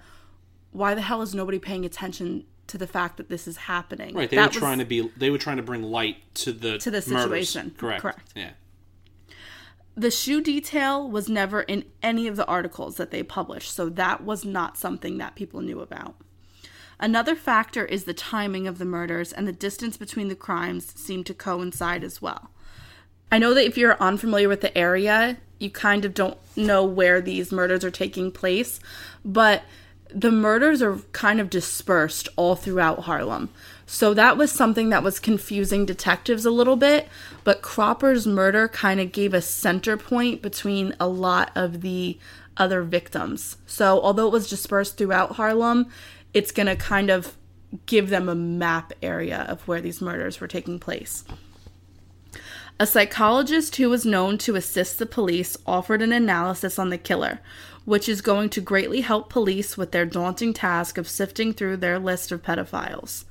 [0.72, 4.14] why the hell is nobody paying attention to the fact that this is happening?
[4.14, 4.28] Right.
[4.28, 5.10] They That were was- trying to be.
[5.16, 7.22] They were trying to bring light to the To the murders.
[7.48, 7.74] situation.
[7.78, 8.02] Correct.
[8.02, 8.32] Correct.
[8.36, 8.50] Yeah.
[9.96, 14.24] The shoe detail was never in any of the articles that they published, so that
[14.24, 16.16] was not something that people knew about.
[16.98, 21.26] Another factor is the timing of the murders, and the distance between the crimes seemed
[21.26, 22.50] to coincide as well.
[23.30, 27.20] I know that if you're unfamiliar with the area, you kind of don't know where
[27.20, 28.80] these murders are taking place,
[29.24, 29.62] but
[30.08, 33.50] the murders are kind of dispersed all throughout Harlem.
[33.86, 37.08] So that was something that was confusing detectives a little bit,
[37.44, 42.18] but Cropper's murder kind of gave a center point between a lot of the
[42.56, 43.56] other victims.
[43.66, 45.86] So although it was dispersed throughout Harlem,
[46.32, 47.36] it's going to kind of
[47.86, 51.24] give them a map area of where these murders were taking place.
[52.80, 57.40] A psychologist who was known to assist the police offered an analysis on the killer,
[57.84, 61.98] which is going to greatly help police with their daunting task of sifting through their
[61.98, 63.24] list of pedophiles.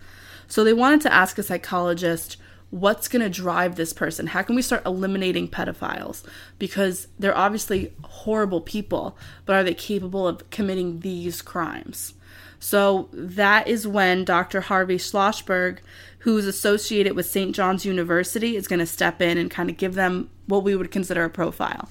[0.47, 2.37] So they wanted to ask a psychologist
[2.73, 4.25] what's going to drive this person?
[4.25, 6.23] How can we start eliminating pedophiles?
[6.57, 12.15] Because they're obviously horrible people, but are they capable of committing these crimes?
[12.59, 14.61] So that is when Dr.
[14.61, 15.79] Harvey Schlossberg,
[16.19, 17.53] who's associated with St.
[17.53, 20.89] John's University, is going to step in and kind of give them what we would
[20.89, 21.89] consider a profile.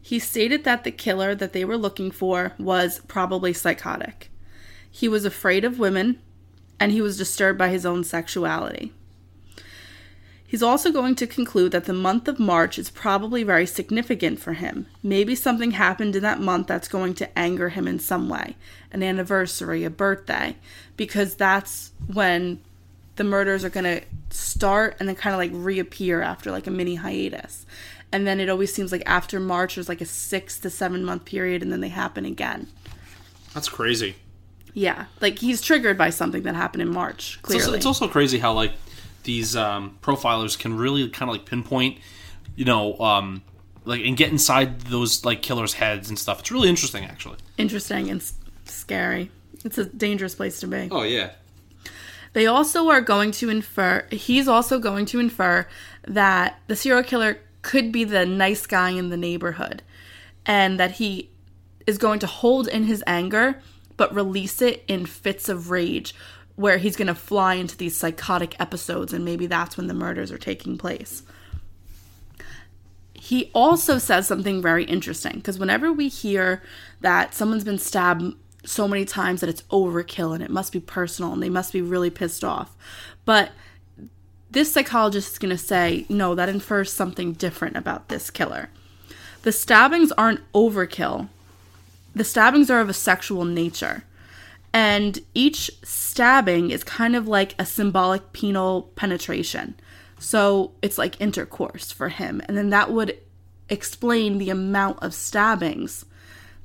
[0.00, 4.30] He stated that the killer that they were looking for was probably psychotic.
[4.88, 6.20] He was afraid of women
[6.78, 8.92] and he was disturbed by his own sexuality.
[10.48, 14.52] He's also going to conclude that the month of March is probably very significant for
[14.52, 14.86] him.
[15.02, 18.56] Maybe something happened in that month that's going to anger him in some way
[18.92, 20.56] an anniversary, a birthday,
[20.96, 22.60] because that's when
[23.16, 26.70] the murders are going to start and then kind of like reappear after like a
[26.70, 27.66] mini hiatus.
[28.12, 31.24] And then it always seems like after March, there's like a six to seven month
[31.24, 32.68] period and then they happen again.
[33.52, 34.14] That's crazy.
[34.78, 37.76] Yeah, like he's triggered by something that happened in March, It's also, clearly.
[37.78, 38.72] it's also crazy how like
[39.22, 41.98] these um, profilers can really kind of like pinpoint,
[42.56, 43.42] you know, um,
[43.86, 46.40] like and get inside those like killers' heads and stuff.
[46.40, 47.38] It's really interesting, actually.
[47.56, 48.34] Interesting and s-
[48.66, 49.30] scary.
[49.64, 50.88] It's a dangerous place to be.
[50.90, 51.30] Oh yeah.
[52.34, 55.66] They also are going to infer, he's also going to infer
[56.06, 59.82] that the serial killer could be the nice guy in the neighborhood
[60.44, 61.30] and that he
[61.86, 63.62] is going to hold in his anger
[63.96, 66.14] but release it in fits of rage
[66.56, 70.32] where he's going to fly into these psychotic episodes and maybe that's when the murders
[70.32, 71.22] are taking place.
[73.12, 76.62] He also says something very interesting because whenever we hear
[77.00, 81.32] that someone's been stabbed so many times that it's overkill and it must be personal
[81.32, 82.76] and they must be really pissed off.
[83.24, 83.52] But
[84.50, 88.70] this psychologist is going to say, no, that infers something different about this killer.
[89.42, 91.28] The stabbings aren't overkill,
[92.16, 94.02] the stabbings are of a sexual nature.
[94.72, 99.74] And each stabbing is kind of like a symbolic penal penetration.
[100.18, 102.40] So it's like intercourse for him.
[102.48, 103.18] And then that would
[103.68, 106.06] explain the amount of stabbings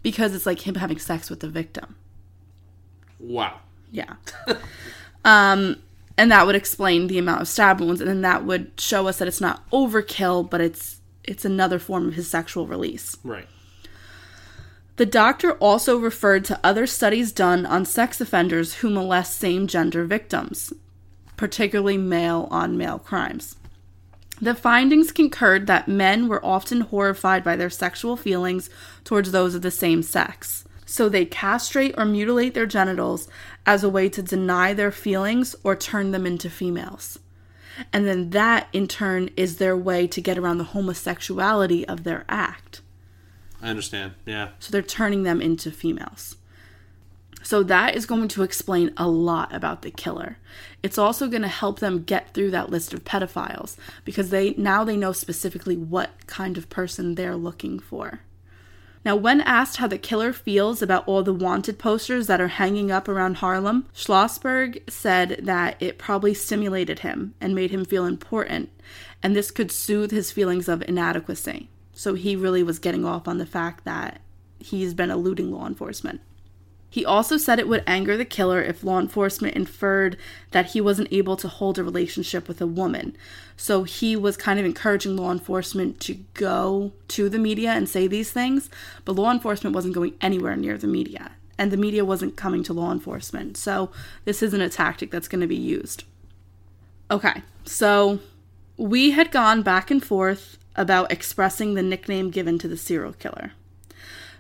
[0.02, 1.96] because it's like him having sex with the victim.
[3.20, 3.60] Wow.
[3.92, 4.16] Yeah.
[5.26, 5.76] um,
[6.18, 9.18] and that would explain the amount of stab wounds, and then that would show us
[9.18, 13.18] that it's not overkill, but it's it's another form of his sexual release.
[13.24, 13.48] Right.
[14.98, 20.06] The doctor also referred to other studies done on sex offenders who molest same gender
[20.06, 20.74] victims,
[21.38, 23.56] particularly male on male crimes.
[24.42, 28.70] The findings concurred that men were often horrified by their sexual feelings
[29.04, 30.66] towards those of the same sex.
[30.86, 33.30] So they castrate or mutilate their genitals
[33.66, 37.20] as a way to deny their feelings or turn them into females.
[37.94, 42.26] And then that, in turn, is their way to get around the homosexuality of their
[42.28, 42.81] act.
[43.62, 44.14] I understand.
[44.26, 44.50] Yeah.
[44.60, 46.38] So they're turning them into females.
[47.44, 50.38] So that is going to explain a lot about the killer.
[50.84, 54.84] It's also going to help them get through that list of pedophiles because they now
[54.84, 58.22] they know specifically what kind of person they're looking for.
[59.04, 62.92] Now, when asked how the killer feels about all the wanted posters that are hanging
[62.92, 68.70] up around Harlem, Schlossberg said that it probably stimulated him and made him feel important,
[69.24, 71.71] and this could soothe his feelings of inadequacy.
[72.02, 74.22] So he really was getting off on the fact that
[74.58, 76.20] he's been eluding law enforcement.
[76.90, 80.18] He also said it would anger the killer if law enforcement inferred
[80.50, 83.16] that he wasn't able to hold a relationship with a woman.
[83.56, 88.08] So he was kind of encouraging law enforcement to go to the media and say
[88.08, 88.72] these things,
[89.06, 92.74] but law enforcement wasn't going anywhere near the media, and the media wasn't coming to
[92.74, 93.58] law enforcement.
[93.58, 93.92] So
[94.26, 96.06] this isn't a tactic that's going to be used.
[97.12, 98.18] Okay, so
[98.76, 103.52] we had gone back and forth about expressing the nickname given to the serial killer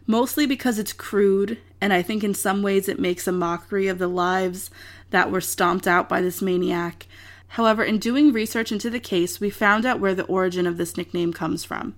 [0.07, 3.99] mostly because it's crude, and I think in some ways it makes a mockery of
[3.99, 4.69] the lives
[5.09, 7.07] that were stomped out by this maniac.
[7.49, 10.97] However, in doing research into the case, we found out where the origin of this
[10.97, 11.95] nickname comes from,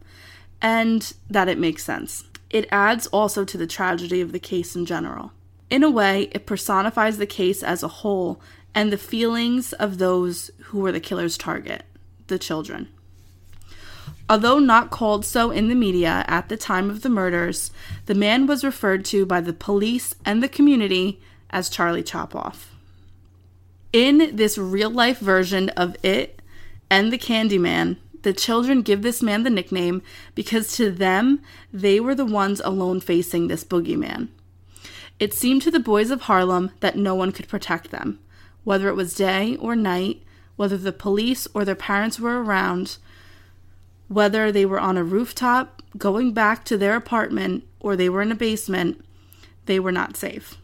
[0.61, 2.25] and that it makes sense.
[2.49, 5.31] It adds also to the tragedy of the case in general.
[5.69, 8.39] In a way, it personifies the case as a whole
[8.75, 11.83] and the feelings of those who were the killer's target
[12.27, 12.87] the children.
[14.29, 17.71] Although not called so in the media at the time of the murders,
[18.05, 22.67] the man was referred to by the police and the community as Charlie Chopoff.
[23.91, 26.41] In this real life version of It
[26.89, 30.01] and the Candyman, the children give this man the nickname
[30.33, 31.41] because to them,
[31.71, 34.29] they were the ones alone facing this boogeyman.
[35.19, 38.19] It seemed to the boys of Harlem that no one could protect them,
[38.63, 40.23] whether it was day or night,
[40.55, 42.97] whether the police or their parents were around,
[44.07, 48.31] whether they were on a rooftop, going back to their apartment, or they were in
[48.31, 49.03] a basement,
[49.65, 50.57] they were not safe.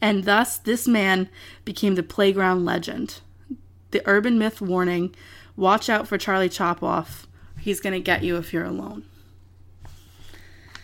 [0.00, 1.30] And thus, this man
[1.64, 3.20] became the playground legend.
[3.90, 5.14] The urban myth warning
[5.56, 7.24] watch out for Charlie Chopoff.
[7.58, 9.04] He's going to get you if you're alone.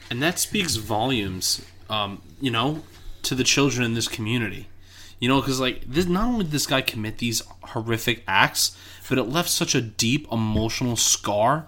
[0.09, 2.83] And that speaks volumes, um, you know,
[3.23, 4.70] to the children in this community.
[5.21, 8.77] You know, because like this, not only did this guy commit these horrific acts,
[9.09, 11.67] but it left such a deep emotional scar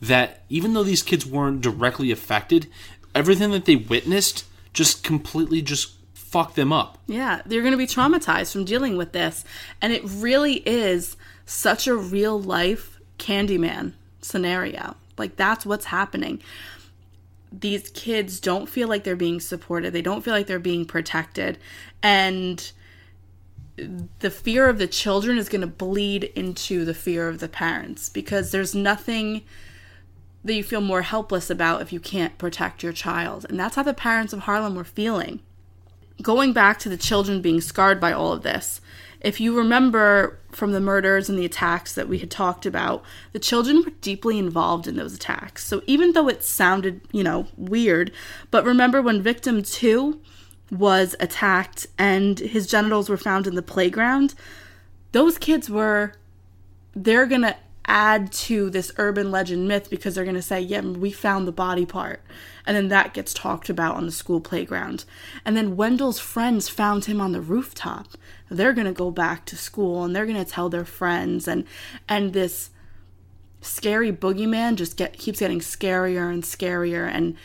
[0.00, 2.66] that even though these kids weren't directly affected,
[3.14, 6.98] everything that they witnessed just completely just fucked them up.
[7.06, 9.44] Yeah, they're going to be traumatized from dealing with this,
[9.80, 14.94] and it really is such a real life Candyman scenario.
[15.16, 16.42] Like that's what's happening
[17.52, 19.92] these kids don't feel like they're being supported.
[19.92, 21.58] They don't feel like they're being protected.
[22.02, 22.70] And
[24.18, 28.08] the fear of the children is going to bleed into the fear of the parents
[28.08, 29.42] because there's nothing
[30.44, 33.46] that you feel more helpless about if you can't protect your child.
[33.48, 35.40] And that's how the parents of Harlem were feeling.
[36.22, 38.80] Going back to the children being scarred by all of this,
[39.20, 43.02] if you remember from the murders and the attacks that we had talked about,
[43.32, 45.64] the children were deeply involved in those attacks.
[45.64, 48.12] So even though it sounded, you know, weird,
[48.50, 50.20] but remember when victim 2
[50.70, 54.34] was attacked and his genitals were found in the playground,
[55.12, 56.12] those kids were,
[56.94, 57.56] they're going to
[57.86, 61.52] add to this urban legend myth because they're going to say, yeah, we found the
[61.52, 62.22] body part.
[62.64, 65.04] And then that gets talked about on the school playground.
[65.44, 68.06] And then Wendell's friends found him on the rooftop.
[68.48, 71.64] They're going to go back to school and they're going to tell their friends and
[72.08, 72.70] and this
[73.62, 77.36] scary boogeyman just get keeps getting scarier and scarier and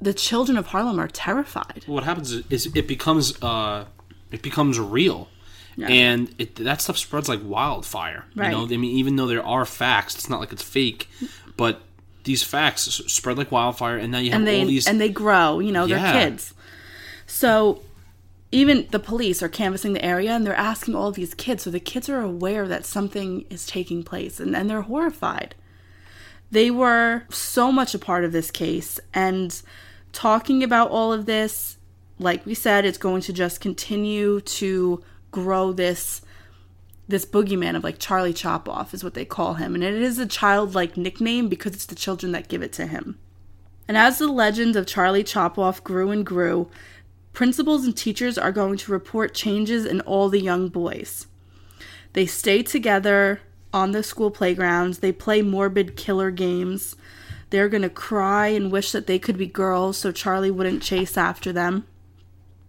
[0.00, 1.84] the children of Harlem are terrified.
[1.86, 3.86] What happens is, it becomes uh,
[4.30, 5.28] it becomes real.
[5.76, 5.88] Yeah.
[5.88, 8.26] And it, that stuff spreads like wildfire.
[8.36, 8.52] Right.
[8.52, 11.08] You know, I mean, even though there are facts, it's not like it's fake,
[11.56, 11.80] but
[12.22, 15.08] these facts spread like wildfire, and now you have and they, all these, and they
[15.08, 15.58] grow.
[15.58, 16.12] You know, they're yeah.
[16.12, 16.54] kids.
[17.26, 17.82] So
[18.52, 21.64] even the police are canvassing the area, and they're asking all these kids.
[21.64, 25.54] So the kids are aware that something is taking place, and, and they're horrified.
[26.50, 29.60] They were so much a part of this case, and
[30.14, 31.76] talking about all of this,
[32.18, 36.22] like we said, it's going to just continue to grow this
[37.06, 39.74] this boogeyman of like Charlie Chopoff is what they call him.
[39.74, 43.18] And it is a childlike nickname because it's the children that give it to him.
[43.86, 46.70] And as the legend of Charlie Chopoff grew and grew,
[47.34, 51.26] principals and teachers are going to report changes in all the young boys.
[52.14, 53.42] They stay together
[53.72, 56.96] on the school playgrounds, they play morbid killer games,
[57.50, 61.16] they're going to cry and wish that they could be girls so Charlie wouldn't chase
[61.16, 61.86] after them.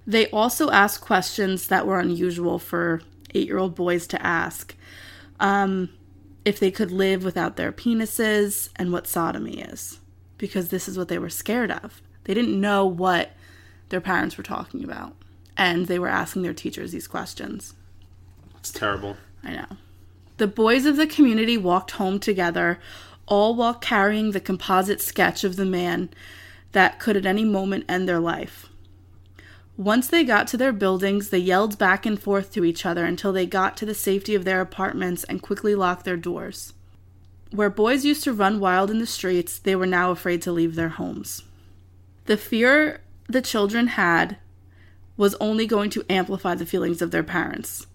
[0.08, 3.02] They also ask questions that were unusual for
[3.34, 4.76] eight year old boys to ask.
[5.40, 5.90] um,
[6.44, 10.00] if they could live without their penises, and what sodomy is,
[10.38, 12.02] because this is what they were scared of.
[12.26, 13.32] They didn't know what
[13.90, 15.16] their parents were talking about,
[15.58, 17.74] and they were asking their teachers these questions.
[18.60, 19.18] It's terrible.
[19.44, 19.78] I know.
[20.38, 22.80] The boys of the community walked home together,
[23.28, 26.10] all while carrying the composite sketch of the man
[26.72, 28.70] that could at any moment end their life.
[29.78, 33.34] Once they got to their buildings, they yelled back and forth to each other until
[33.34, 36.74] they got to the safety of their apartments and quickly locked their doors.
[37.52, 40.76] Where boys used to run wild in the streets, they were now afraid to leave
[40.76, 41.44] their homes.
[42.26, 44.38] The fear the children had
[45.18, 47.88] was only going to amplify the feelings of their parents.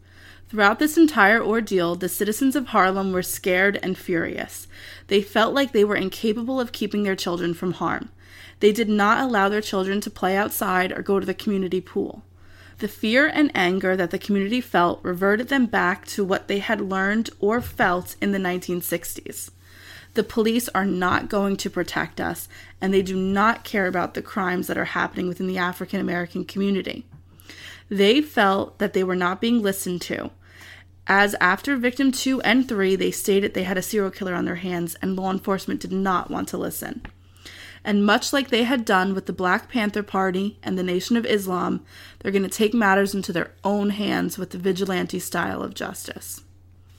[0.50, 4.66] Throughout this entire ordeal, the citizens of Harlem were scared and furious.
[5.06, 8.08] They felt like they were incapable of keeping their children from harm.
[8.58, 12.24] They did not allow their children to play outside or go to the community pool.
[12.78, 16.80] The fear and anger that the community felt reverted them back to what they had
[16.80, 19.50] learned or felt in the 1960s.
[20.14, 22.48] The police are not going to protect us,
[22.80, 26.44] and they do not care about the crimes that are happening within the African American
[26.44, 27.06] community.
[27.88, 30.30] They felt that they were not being listened to,
[31.10, 34.54] as after victim 2 and 3, they stated they had a serial killer on their
[34.54, 37.02] hands, and law enforcement did not want to listen
[37.84, 41.26] and much like they had done with the Black Panther Party and the Nation of
[41.26, 41.84] Islam,
[42.18, 46.42] they're going to take matters into their own hands with the vigilante style of justice.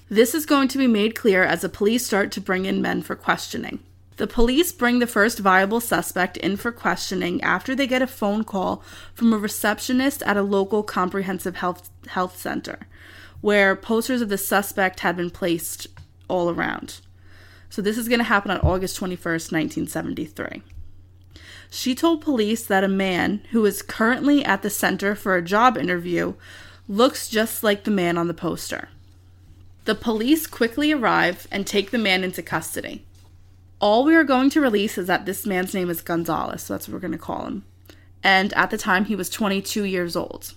[0.09, 3.01] This is going to be made clear as the police start to bring in men
[3.01, 3.79] for questioning.
[4.17, 8.43] The police bring the first viable suspect in for questioning after they get a phone
[8.43, 8.83] call
[9.13, 12.87] from a receptionist at a local comprehensive health, health center,
[13.41, 15.87] where posters of the suspect had been placed
[16.27, 17.01] all around.
[17.69, 20.61] So this is going to happen on August 21st, 1973.
[21.69, 25.77] She told police that a man who is currently at the center for a job
[25.77, 26.33] interview
[26.87, 28.89] looks just like the man on the poster.
[29.85, 33.05] The police quickly arrive and take the man into custody.
[33.79, 36.87] All we are going to release is that this man's name is Gonzalez, so that's
[36.87, 37.65] what we're going to call him.
[38.21, 40.53] And at the time, he was 22 years old.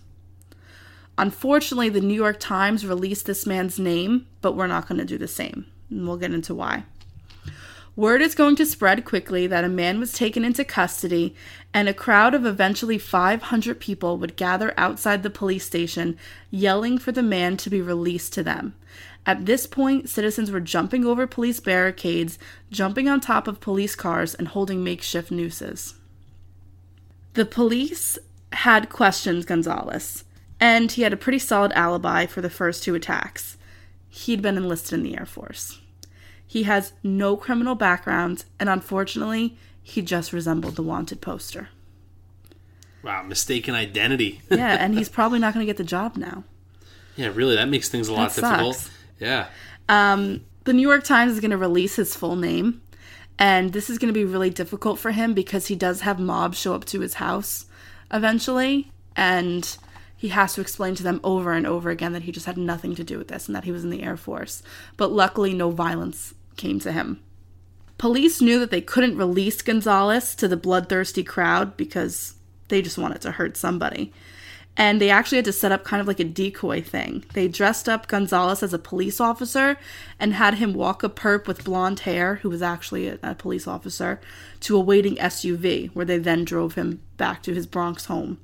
[1.16, 5.18] Unfortunately, the New York Times released this man's name, but we're not going to do
[5.18, 5.66] the same.
[5.90, 6.84] And we'll get into why.
[7.96, 11.36] Word is going to spread quickly that a man was taken into custody,
[11.72, 16.18] and a crowd of eventually 500 people would gather outside the police station,
[16.50, 18.74] yelling for the man to be released to them.
[19.24, 22.36] At this point, citizens were jumping over police barricades,
[22.68, 25.94] jumping on top of police cars, and holding makeshift nooses.
[27.34, 28.18] The police
[28.52, 30.24] had questioned Gonzalez,
[30.60, 33.56] and he had a pretty solid alibi for the first two attacks.
[34.08, 35.80] He'd been enlisted in the Air Force.
[36.46, 41.68] He has no criminal background, and unfortunately, he just resembled the wanted poster.
[43.02, 44.40] Wow, mistaken identity.
[44.50, 46.44] yeah, and he's probably not going to get the job now.
[47.16, 48.76] Yeah, really, that makes things a lot That difficult.
[48.76, 48.90] sucks.
[49.20, 49.46] Yeah.
[49.88, 52.80] Um, the New York Times is going to release his full name,
[53.38, 56.58] and this is going to be really difficult for him because he does have mobs
[56.58, 57.66] show up to his house
[58.12, 59.76] eventually, and
[60.16, 62.94] he has to explain to them over and over again that he just had nothing
[62.94, 64.62] to do with this and that he was in the Air Force.
[64.96, 67.20] But luckily, no violence came to him.
[67.98, 72.34] Police knew that they couldn't release Gonzalez to the bloodthirsty crowd because
[72.68, 74.12] they just wanted to hurt somebody.
[74.76, 77.24] And they actually had to set up kind of like a decoy thing.
[77.32, 79.76] They dressed up Gonzalez as a police officer
[80.18, 83.68] and had him walk a perp with blonde hair, who was actually a, a police
[83.68, 84.20] officer,
[84.60, 88.38] to a waiting SUV, where they then drove him back to his Bronx home.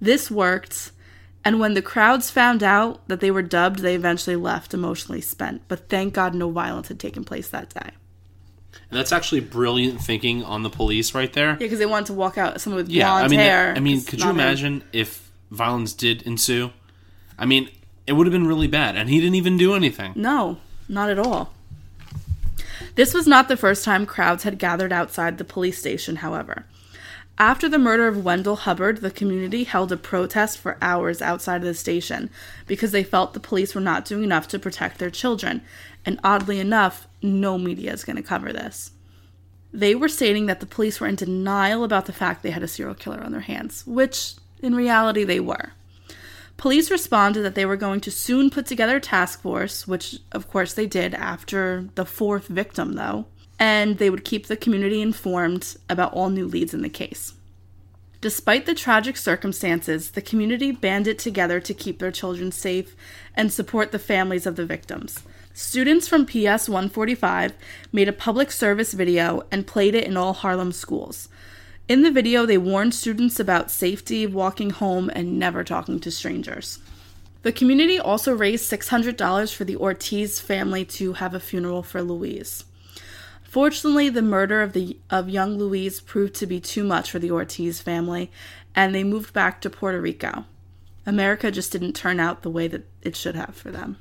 [0.00, 0.92] This worked,
[1.44, 5.62] and when the crowds found out that they were dubbed, they eventually left emotionally spent.
[5.68, 7.90] But thank God no violence had taken place that day.
[8.90, 11.50] And that's actually brilliant thinking on the police right there.
[11.50, 13.74] Yeah, because they wanted to walk out someone with Yeah, blonde I mean, hair.
[13.76, 14.40] I mean, could you not him.
[14.40, 16.70] imagine if violence did ensue?
[17.38, 17.70] I mean,
[18.06, 20.12] it would have been really bad, and he didn't even do anything.
[20.14, 21.52] No, not at all.
[22.94, 26.66] This was not the first time crowds had gathered outside the police station, however.
[27.38, 31.66] After the murder of Wendell Hubbard, the community held a protest for hours outside of
[31.66, 32.30] the station
[32.68, 35.60] because they felt the police were not doing enough to protect their children.
[36.06, 38.92] And oddly enough, no media is going to cover this.
[39.72, 42.68] They were stating that the police were in denial about the fact they had a
[42.68, 45.72] serial killer on their hands, which in reality they were.
[46.56, 50.48] Police responded that they were going to soon put together a task force, which of
[50.48, 53.26] course they did after the fourth victim, though,
[53.58, 57.34] and they would keep the community informed about all new leads in the case.
[58.20, 62.96] Despite the tragic circumstances, the community banded together to keep their children safe
[63.34, 65.22] and support the families of the victims.
[65.52, 67.52] Students from PS 145
[67.92, 71.28] made a public service video and played it in all Harlem schools.
[71.86, 76.78] In the video, they warned students about safety, walking home, and never talking to strangers.
[77.42, 82.64] The community also raised $600 for the Ortiz family to have a funeral for Luis.
[83.54, 87.30] Fortunately, the murder of the of young Luis proved to be too much for the
[87.30, 88.32] Ortiz family,
[88.74, 90.46] and they moved back to Puerto Rico.
[91.06, 93.96] America just didn't turn out the way that it should have for them.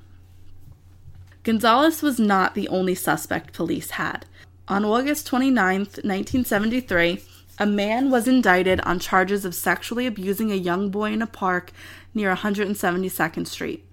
[1.43, 4.25] Gonzalez was not the only suspect police had.
[4.67, 7.23] On August 29, 1973,
[7.59, 11.71] a man was indicted on charges of sexually abusing a young boy in a park
[12.15, 13.85] near 172nd Street.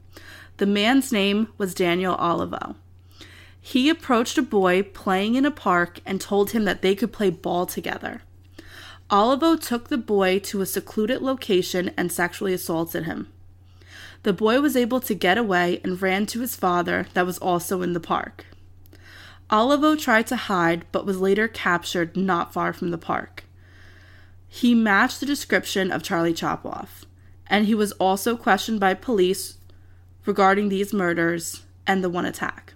[0.57, 2.77] The man's name was Daniel Olivo.
[3.71, 7.31] He approached a boy playing in a park and told him that they could play
[7.31, 8.21] ball together.
[9.13, 13.29] Olivo took the boy to a secluded location and sexually assaulted him.
[14.25, 17.81] The boy was able to get away and ran to his father, that was also
[17.81, 18.45] in the park.
[19.53, 23.45] Olivo tried to hide but was later captured not far from the park.
[24.49, 27.05] He matched the description of Charlie Chopoff,
[27.47, 29.59] and he was also questioned by police
[30.27, 32.75] regarding these murders and the one attack.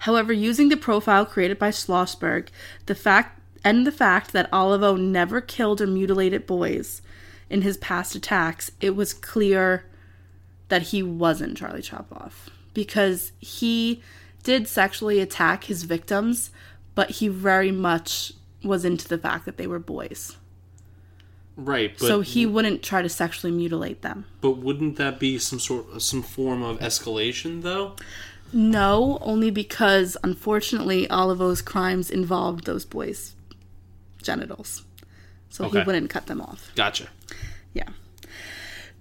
[0.00, 2.48] However, using the profile created by Schlossberg,
[2.86, 7.02] the fact and the fact that Olivo never killed or mutilated boys
[7.50, 9.84] in his past attacks, it was clear
[10.68, 14.02] that he wasn't Charlie Chopoff because he
[14.42, 16.50] did sexually attack his victims,
[16.94, 18.32] but he very much
[18.64, 20.36] was into the fact that they were boys.
[21.56, 24.24] Right, but so he wouldn't try to sexually mutilate them.
[24.40, 27.96] but wouldn't that be some sort some form of escalation though?
[28.52, 33.34] No, only because unfortunately Olivo's crimes involved those boys'
[34.22, 34.84] genitals.
[35.48, 36.70] So he wouldn't cut them off.
[36.76, 37.08] Gotcha.
[37.74, 37.88] Yeah.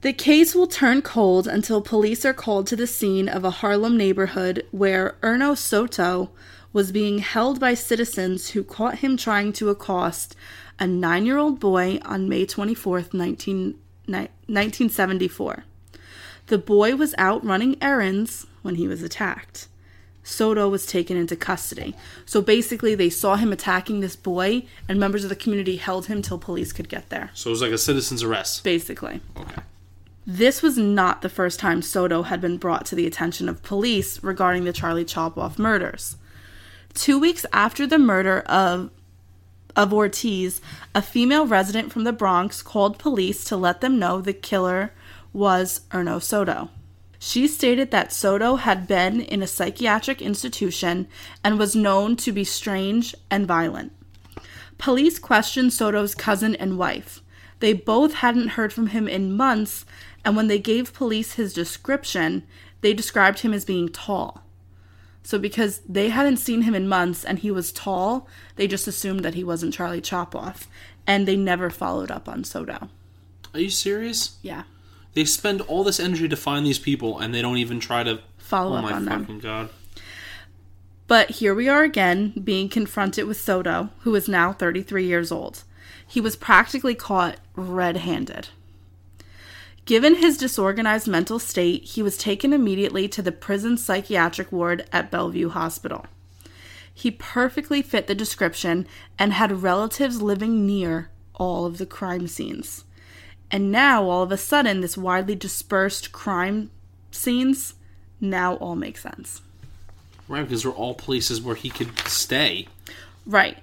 [0.01, 3.97] The case will turn cold until police are called to the scene of a Harlem
[3.97, 6.31] neighborhood where Erno Soto
[6.71, 10.35] was being held by citizens who caught him trying to accost
[10.79, 13.75] a nine year old boy on May 24th, 19,
[14.07, 15.65] ni- 1974.
[16.47, 19.67] The boy was out running errands when he was attacked.
[20.23, 21.95] Soto was taken into custody.
[22.25, 26.21] So basically, they saw him attacking this boy, and members of the community held him
[26.21, 27.31] till police could get there.
[27.33, 28.63] So it was like a citizen's arrest.
[28.63, 29.21] Basically.
[29.37, 29.61] Okay.
[30.27, 34.21] This was not the first time Soto had been brought to the attention of police
[34.23, 36.17] regarding the Charlie Chopoff murders.
[36.93, 38.91] Two weeks after the murder of
[39.75, 40.61] of Ortiz,
[40.93, 44.91] a female resident from the Bronx called police to let them know the killer
[45.31, 46.69] was Erno Soto.
[47.19, 51.07] She stated that Soto had been in a psychiatric institution
[51.43, 53.91] and was known to be strange and violent.
[54.77, 57.21] Police questioned Soto's cousin and wife.
[57.59, 59.85] They both hadn't heard from him in months,
[60.23, 62.43] and when they gave police his description,
[62.79, 64.45] they described him as being tall.
[65.21, 69.25] So, because they hadn't seen him in months and he was tall, they just assumed
[69.25, 70.67] that he wasn't Charlie Chopoff,
[71.05, 72.89] and they never followed up on Soto.
[73.53, 74.37] Are you serious?
[74.41, 74.63] Yeah.
[75.19, 78.21] They spend all this energy to find these people, and they don't even try to
[78.37, 79.39] Follow Oh up my on them.
[79.39, 79.69] god!
[81.07, 85.65] But here we are again, being confronted with Soto, who is now 33 years old.
[86.07, 88.47] He was practically caught red handed.
[89.83, 95.11] Given his disorganized mental state, he was taken immediately to the prison psychiatric ward at
[95.11, 96.05] Bellevue Hospital.
[96.93, 98.87] He perfectly fit the description
[99.19, 102.85] and had relatives living near all of the crime scenes.
[103.51, 106.69] And now, all of a sudden, this widely dispersed crime
[107.11, 107.73] scenes
[108.21, 109.41] now all make sense.
[110.27, 112.67] Right, because they're all places where he could stay.
[113.25, 113.57] Right.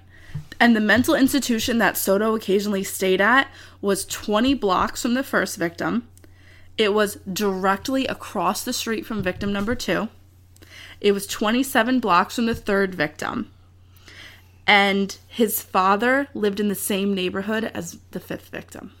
[0.59, 3.47] And the mental institution that Soto occasionally stayed at
[3.81, 6.07] was 20 blocks from the first victim.
[6.77, 10.09] It was directly across the street from victim number two.
[10.99, 13.51] It was 27 blocks from the third victim.
[14.65, 18.91] And his father lived in the same neighborhood as the fifth victim.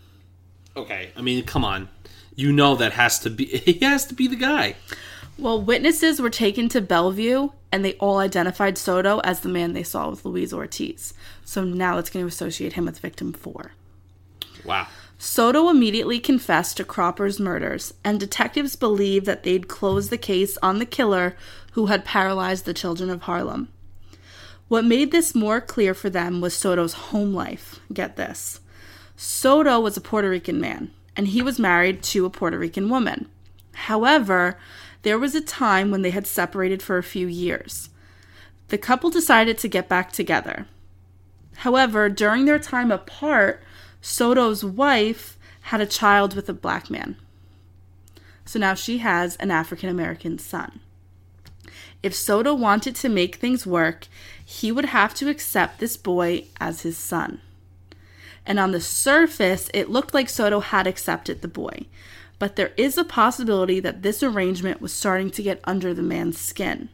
[0.77, 1.89] Okay, I mean, come on,
[2.35, 4.75] you know that has to be he has to be the guy.
[5.39, 9.83] Well, witnesses were taken to Bellevue and they all identified Soto as the man they
[9.83, 11.13] saw with Luis Ortiz.
[11.45, 13.71] So now it's going to associate him with victim four.
[14.63, 14.87] Wow.
[15.19, 20.77] Soto immediately confessed to Cropper's murders, and detectives believe that they'd closed the case on
[20.77, 21.35] the killer
[21.73, 23.69] who had paralyzed the children of Harlem.
[24.67, 27.79] What made this more clear for them was Soto's home life.
[27.91, 28.59] Get this.
[29.19, 33.27] Soto was a Puerto Rican man, and he was married to a Puerto Rican woman.
[33.73, 34.59] However,
[35.01, 37.89] there was a time when they had separated for a few years.
[38.67, 40.67] The couple decided to get back together.
[41.57, 43.63] However, during their time apart,
[44.01, 47.17] Soto's wife had a child with a black man.
[48.45, 50.79] So now she has an African American son.
[52.03, 54.07] If Soto wanted to make things work,
[54.45, 57.41] he would have to accept this boy as his son.
[58.47, 61.85] And on the surface, it looked like Soto had accepted the boy.
[62.39, 66.37] but there is a possibility that this arrangement was starting to get under the man's
[66.37, 66.89] skin.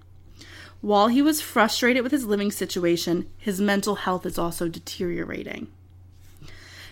[0.81, 5.67] While he was frustrated with his living situation, his mental health is also deteriorating.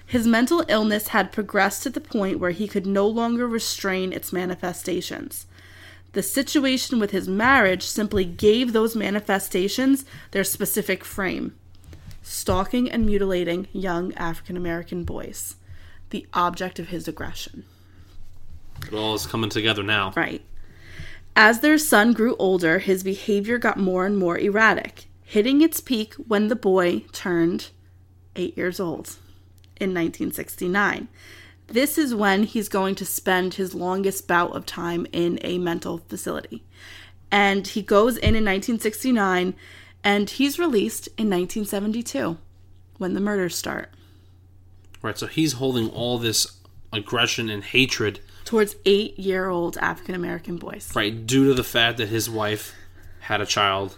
[0.05, 4.34] His mental illness had progressed to the point where he could no longer restrain its
[4.34, 5.45] manifestations.
[6.12, 11.55] The situation with his marriage simply gave those manifestations their specific frame
[12.32, 15.56] stalking and mutilating young African American boys,
[16.12, 17.66] the object of his aggression.
[18.88, 20.14] It all is coming together now.
[20.16, 20.42] Right.
[21.36, 26.14] As their son grew older, his behavior got more and more erratic, hitting its peak
[26.16, 27.70] when the boy turned
[28.36, 29.18] eight years old
[29.80, 31.08] in 1969.
[31.68, 36.00] This is when he's going to spend his longest bout of time in a mental
[36.00, 36.64] facility.
[37.30, 39.54] And he goes in in 1969
[40.04, 42.38] and he's released in 1972
[42.97, 43.89] when the murders start.
[45.02, 46.58] Right, so he's holding all this
[46.93, 50.91] aggression and hatred, Towards eight year old African American boys.
[50.95, 52.74] right, due to the fact that his wife
[53.22, 53.97] had a child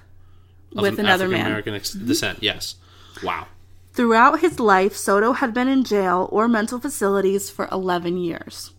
[0.73, 1.39] With an another man.
[1.39, 2.07] African American mm-hmm.
[2.07, 2.39] descent.
[2.41, 2.75] Yes.
[3.23, 3.47] Wow.
[3.93, 8.71] Throughout his life, Soto had been in jail or mental facilities for 11 years.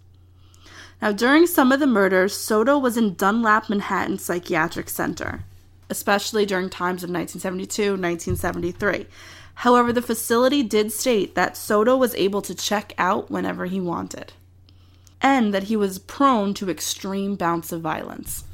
[1.00, 5.44] Now, during some of the murders, Soto was in Dunlap, Manhattan Psychiatric Center,
[5.94, 9.06] especially during times of 1972 1973.
[9.58, 14.32] However, the facility did state that Soto was able to check out whenever he wanted,
[15.22, 18.44] and that he was prone to extreme bouts of violence.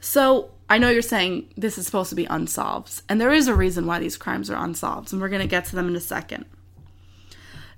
[0.00, 3.54] So, I know you're saying this is supposed to be unsolved, and there is a
[3.54, 6.00] reason why these crimes are unsolved, and we're going to get to them in a
[6.00, 6.44] second.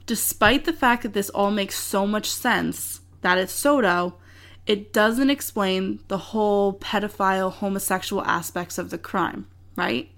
[0.07, 4.15] Despite the fact that this all makes so much sense, that it's Soto,
[4.71, 10.09] it doesn't explain the whole pedophile, homosexual aspects of the crime, right?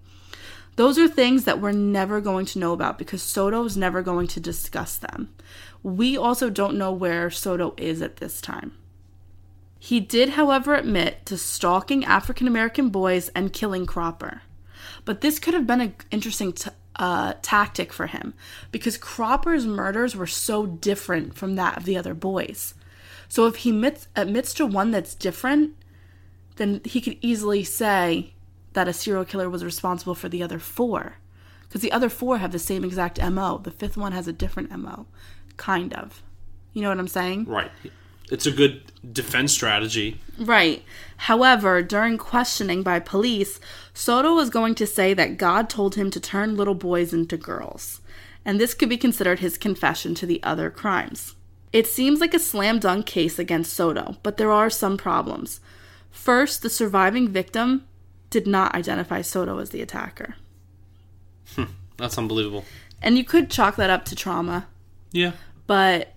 [0.76, 4.26] Those are things that we're never going to know about because Soto is never going
[4.26, 5.30] to discuss them.
[5.82, 8.76] We also don't know where Soto is at this time.
[9.78, 14.42] He did, however, admit to stalking African American boys and killing Cropper.
[15.06, 18.34] But this could have been an interesting t- uh, tactic for him
[18.70, 22.74] because Cropper's murders were so different from that of the other boys.
[23.32, 25.74] So if he admits, admits to one that's different,
[26.56, 28.34] then he could easily say
[28.74, 31.14] that a serial killer was responsible for the other four.
[31.62, 33.56] Because the other four have the same exact MO.
[33.56, 35.06] The fifth one has a different MO.
[35.56, 36.22] Kind of.
[36.74, 37.46] You know what I'm saying?
[37.46, 37.70] Right.
[38.30, 40.20] It's a good defense strategy.
[40.38, 40.84] Right.
[41.16, 43.58] However, during questioning by police,
[43.94, 48.02] Soto was going to say that God told him to turn little boys into girls,
[48.44, 51.34] and this could be considered his confession to the other crimes.
[51.72, 55.60] It seems like a slam dunk case against Soto, but there are some problems.
[56.10, 57.86] First, the surviving victim
[58.30, 60.34] did not identify Soto as the attacker.
[61.54, 61.64] Hmm,
[61.96, 62.64] that's unbelievable.
[63.00, 64.66] And you could chalk that up to trauma,
[65.12, 65.32] Yeah.
[65.66, 66.14] but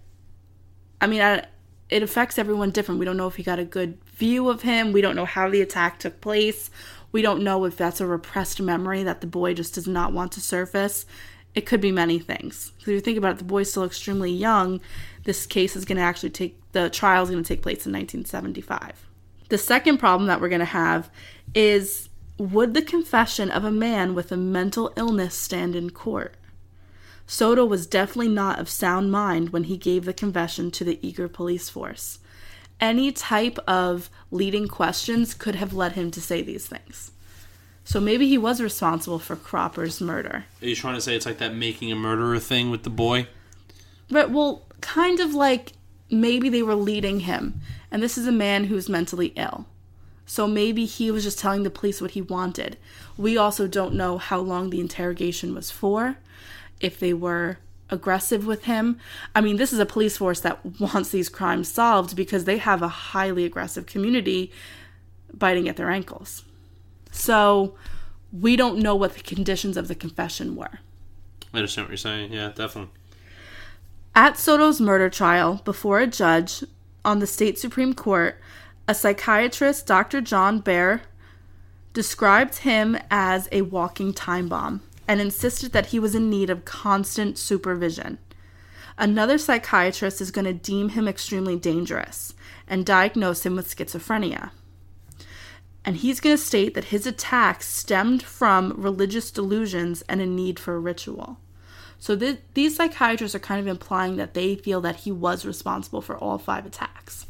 [1.01, 1.45] I mean, I,
[1.89, 2.99] it affects everyone different.
[2.99, 4.91] We don't know if he got a good view of him.
[4.91, 6.69] We don't know how the attack took place.
[7.11, 10.31] We don't know if that's a repressed memory that the boy just does not want
[10.33, 11.05] to surface.
[11.53, 12.71] It could be many things.
[12.77, 14.81] Because if you think about it, the boy's still extremely young.
[15.25, 17.91] This case is going to actually take, the trial is going to take place in
[17.91, 19.07] 1975.
[19.49, 21.09] The second problem that we're going to have
[21.53, 26.35] is would the confession of a man with a mental illness stand in court?
[27.27, 31.27] Soto was definitely not of sound mind when he gave the confession to the eager
[31.27, 32.19] police force.
[32.79, 37.11] Any type of leading questions could have led him to say these things.
[37.83, 40.45] So maybe he was responsible for Cropper's murder.
[40.61, 43.27] Are you trying to say it's like that making a murderer thing with the boy?
[44.09, 45.73] But, well, kind of like
[46.09, 47.61] maybe they were leading him.
[47.91, 49.65] And this is a man who's mentally ill.
[50.25, 52.77] So maybe he was just telling the police what he wanted.
[53.17, 56.17] We also don't know how long the interrogation was for,
[56.79, 57.59] if they were
[57.89, 58.99] aggressive with him.
[59.35, 62.81] I mean, this is a police force that wants these crimes solved because they have
[62.81, 64.51] a highly aggressive community
[65.31, 66.43] biting at their ankles.
[67.11, 67.75] So
[68.31, 70.79] we don't know what the conditions of the confession were.
[71.53, 72.33] I understand what you're saying.
[72.33, 72.91] Yeah, definitely.
[74.17, 76.63] At Soto's murder trial before a judge
[77.03, 78.39] on the state Supreme Court,
[78.87, 80.21] a psychiatrist, Dr.
[80.21, 81.01] John Baer,
[81.91, 86.63] described him as a walking time bomb and insisted that he was in need of
[86.63, 88.17] constant supervision.
[88.97, 92.33] Another psychiatrist is going to deem him extremely dangerous
[92.69, 94.51] and diagnose him with schizophrenia.
[95.83, 100.57] And he's going to state that his attacks stemmed from religious delusions and a need
[100.57, 101.37] for ritual.
[102.05, 106.01] So th- these psychiatrists are kind of implying that they feel that he was responsible
[106.01, 107.25] for all five attacks.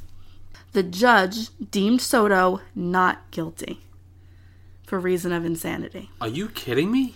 [0.74, 3.80] The judge deemed Soto not guilty
[4.86, 6.10] for reason of insanity.
[6.20, 7.16] Are you kidding me?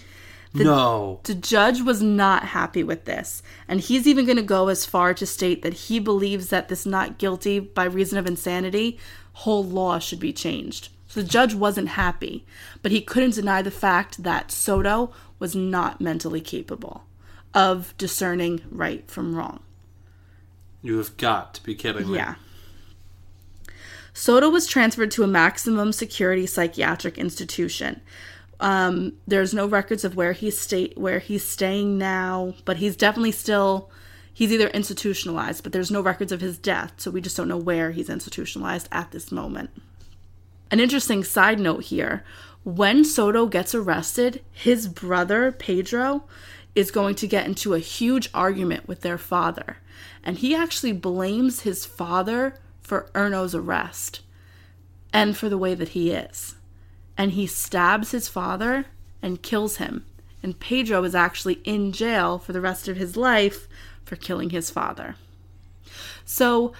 [0.53, 1.19] no.
[1.23, 5.13] The judge was not happy with this, and he's even going to go as far
[5.13, 8.97] to state that he believes that this not guilty by reason of insanity
[9.33, 10.87] whole law should be changed.
[11.09, 12.45] So the judge wasn't happy,
[12.81, 17.03] but he couldn't deny the fact that Soto was not mentally capable
[17.53, 19.61] of discerning right from wrong.
[20.81, 22.17] You have got to be kidding me.
[22.17, 22.35] Yeah.
[24.13, 28.01] Soto was transferred to a maximum security psychiatric institution.
[28.59, 33.31] Um, there's no records of where he's stay where he's staying now, but he's definitely
[33.31, 33.89] still
[34.33, 37.57] he's either institutionalized, but there's no records of his death, so we just don't know
[37.57, 39.69] where he's institutionalized at this moment.
[40.71, 42.23] An interesting side note here
[42.63, 46.25] when Soto gets arrested, his brother, Pedro,
[46.75, 49.77] is going to get into a huge argument with their father.
[50.23, 54.21] And he actually blames his father for Erno's arrest
[55.11, 56.55] and for the way that he is.
[57.17, 58.85] And he stabs his father
[59.21, 60.05] and kills him.
[60.41, 63.67] And Pedro is actually in jail for the rest of his life
[64.05, 65.15] for killing his father.
[66.23, 66.73] So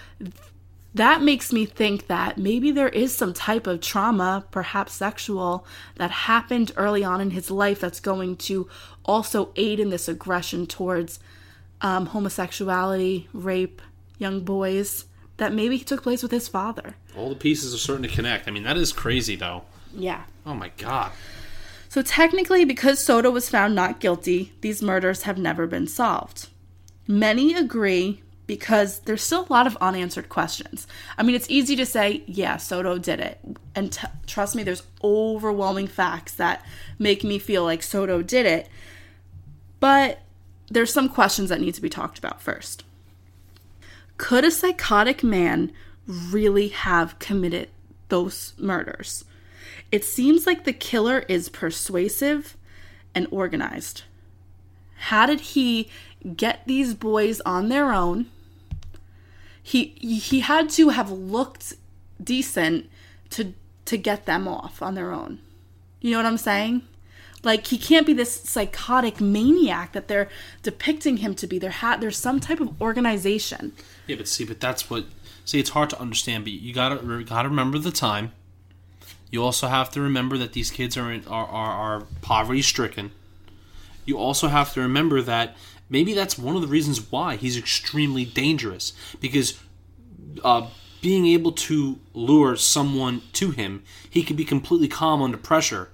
[0.94, 5.66] that makes me think that maybe there is some type of trauma, perhaps sexual,
[5.96, 8.68] that happened early on in his life that's going to
[9.10, 11.20] also aid in this aggression towards
[11.82, 13.82] um, homosexuality, rape,
[14.18, 15.06] young boys,
[15.38, 16.96] that maybe took place with his father.
[17.18, 18.48] All the pieces are starting to connect.
[18.48, 19.64] I mean, that is crazy, though.
[19.96, 20.24] Yeah.
[20.46, 21.12] Oh my god.
[21.88, 26.50] So technically, because Soto was found not guilty, these murders have never been solved.
[27.08, 30.88] Many agree because there's still a lot of unanswered questions.
[31.18, 33.40] I mean, it's easy to say, yeah, Soto did it.
[33.76, 36.66] And t- trust me, there's overwhelming facts that
[37.00, 38.68] make me feel like Soto did it.
[39.80, 40.20] But
[40.70, 42.84] there's some questions that need to be talked about first.
[44.18, 45.72] Could a psychotic man
[46.06, 47.70] really have committed
[48.10, 49.26] those murders?
[49.92, 52.56] It seems like the killer is persuasive
[53.16, 54.04] and organized.
[54.96, 55.90] How did he
[56.36, 58.28] get these boys on their own?
[59.70, 61.76] he he had to have looked
[62.24, 62.90] decent
[63.30, 63.54] to
[63.86, 65.38] to get them off on their own.
[66.02, 66.82] You know what I'm saying?
[67.44, 70.30] Like he can't be this psychotic maniac that they're
[70.62, 71.58] depicting him to be.
[71.60, 73.74] There ha- there's some type of organization.
[74.08, 75.06] Yeah, but see, but that's what.
[75.46, 78.34] See, it's hard to understand, but you gotta gotta remember the time.
[79.32, 83.12] You also have to remember that these kids are in, are, are, are poverty stricken.
[84.06, 85.56] You also have to remember that
[85.88, 89.60] maybe that's one of the reasons why he's extremely dangerous because
[90.44, 90.68] uh,
[91.02, 95.90] being able to lure someone to him, he can be completely calm under pressure.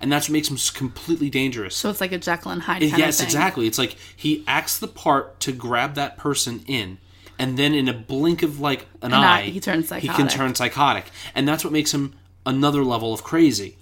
[0.00, 1.74] And that's what makes him completely dangerous.
[1.74, 2.82] So it's like a Jekyll and Hyde.
[2.82, 3.66] Yes, exactly.
[3.66, 6.98] It's like he acts the part to grab that person in,
[7.38, 10.28] and then in a blink of like an, An eye, eye, he turns He can
[10.28, 12.14] turn psychotic, and that's what makes him
[12.46, 13.76] another level of crazy.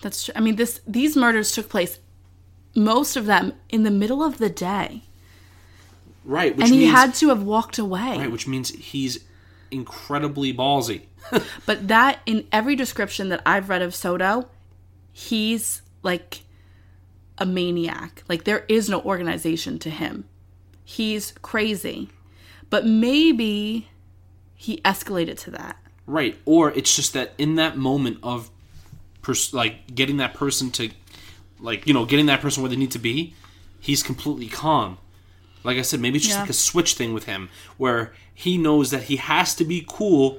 [0.00, 0.34] That's true.
[0.36, 1.98] I mean, this these murders took place,
[2.74, 5.02] most of them in the middle of the day,
[6.24, 8.16] Right, which and he means had to have walked away.
[8.18, 9.24] right, which means he's
[9.70, 11.02] incredibly ballsy.
[11.66, 14.48] But that in every description that I've read of Soto,
[15.18, 16.42] he's like
[17.38, 18.22] a maniac.
[18.28, 20.24] Like there is no organization to him.
[20.84, 22.08] He's crazy.
[22.70, 23.88] But maybe
[24.54, 25.76] he escalated to that.
[26.06, 28.50] Right, or it's just that in that moment of,
[29.20, 30.90] pers- like getting that person to,
[31.58, 33.34] like you know, getting that person where they need to be,
[33.80, 34.98] he's completely calm.
[35.64, 36.42] Like I said, maybe it's just Yeah.
[36.42, 40.38] like a switch thing with him, where he knows that he has to be cool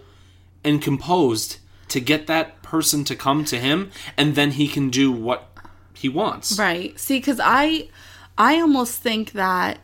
[0.63, 1.57] and composed
[1.89, 5.57] to get that person to come to him, and then he can do what
[5.93, 6.57] he wants.
[6.57, 6.97] Right.
[6.99, 7.89] See, because I,
[8.37, 9.79] I almost think that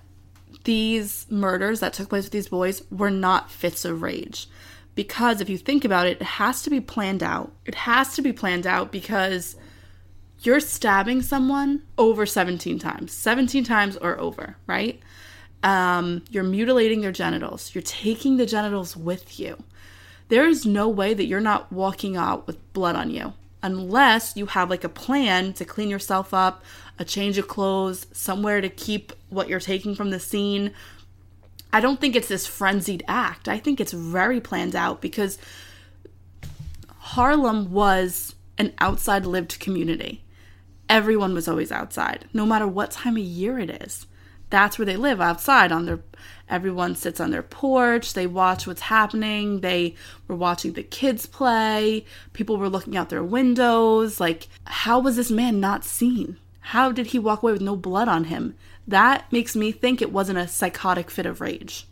[0.63, 4.47] these murders that took place with these boys were not fits of rage.
[4.95, 7.51] Because if you think about it, it has to be planned out.
[7.65, 9.55] It has to be planned out because
[10.39, 14.99] you're stabbing someone over 17 times, 17 times or over, right?
[15.63, 17.73] Um, you're mutilating their genitals.
[17.73, 19.57] You're taking the genitals with you.
[20.27, 23.33] There is no way that you're not walking out with blood on you
[23.65, 26.63] unless you have like a plan to clean yourself up,
[26.99, 30.71] a change of clothes, somewhere to keep what you're taking from the scene.
[31.73, 33.49] I don't think it's this frenzied act.
[33.49, 35.39] I think it's very planned out because
[36.89, 40.23] Harlem was an outside lived community.
[40.87, 44.05] Everyone was always outside, no matter what time of year it is.
[44.51, 46.01] That's where they live outside on their
[46.49, 49.95] everyone sits on their porch, they watch what's happening, they
[50.27, 55.31] were watching the kids play, people were looking out their windows, like how was this
[55.31, 56.37] man not seen?
[56.59, 58.55] How did he walk away with no blood on him?
[58.87, 61.87] That makes me think it wasn't a psychotic fit of rage.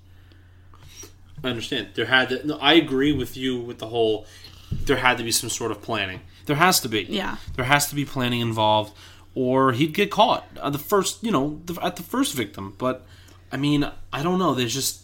[1.43, 1.89] I understand.
[1.95, 4.25] There had to, no, I agree with you with the whole.
[4.71, 6.21] There had to be some sort of planning.
[6.45, 7.03] There has to be.
[7.03, 7.37] Yeah.
[7.55, 8.95] There has to be planning involved,
[9.35, 12.75] or he'd get caught at the first, you know, the, at the first victim.
[12.77, 13.05] But
[13.53, 14.55] I mean, I don't know.
[14.55, 15.03] There's just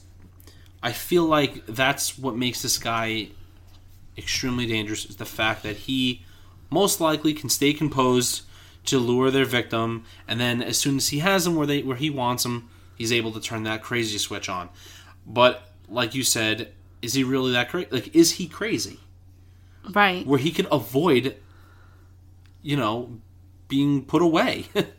[0.81, 3.27] I feel like that's what makes this guy
[4.17, 6.25] extremely dangerous is the fact that he
[6.71, 8.41] most likely can stay composed
[8.85, 11.95] to lure their victim, and then as soon as he has them where they where
[11.95, 14.69] he wants them, he's able to turn that crazy switch on.
[15.27, 16.73] But like you said,
[17.03, 17.89] is he really that crazy?
[17.91, 18.99] Like, is he crazy?
[19.93, 20.25] Right.
[20.25, 21.35] Where he can avoid,
[22.63, 23.19] you know,
[23.67, 24.65] being put away.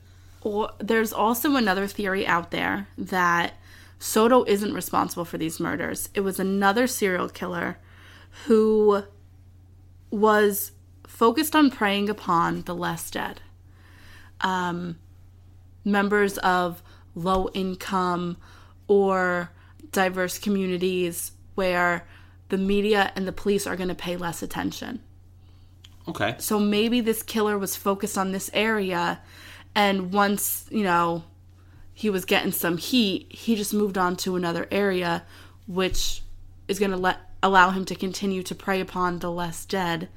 [0.78, 3.54] There's also another theory out there that
[3.98, 6.08] Soto isn't responsible for these murders.
[6.14, 7.78] It was another serial killer
[8.46, 9.04] who
[10.10, 10.72] was
[11.06, 13.42] focused on preying upon the less dead.
[14.40, 14.98] Um,
[15.84, 16.82] members of
[17.14, 18.36] low income
[18.88, 19.50] or
[19.92, 22.06] diverse communities where
[22.48, 25.00] the media and the police are going to pay less attention.
[26.08, 26.36] okay.
[26.38, 29.20] So maybe this killer was focused on this area,
[29.74, 31.24] and once, you know,
[31.92, 35.24] he was getting some heat, he just moved on to another area,
[35.66, 36.22] which
[36.68, 40.08] is going to let allow him to continue to prey upon the less dead.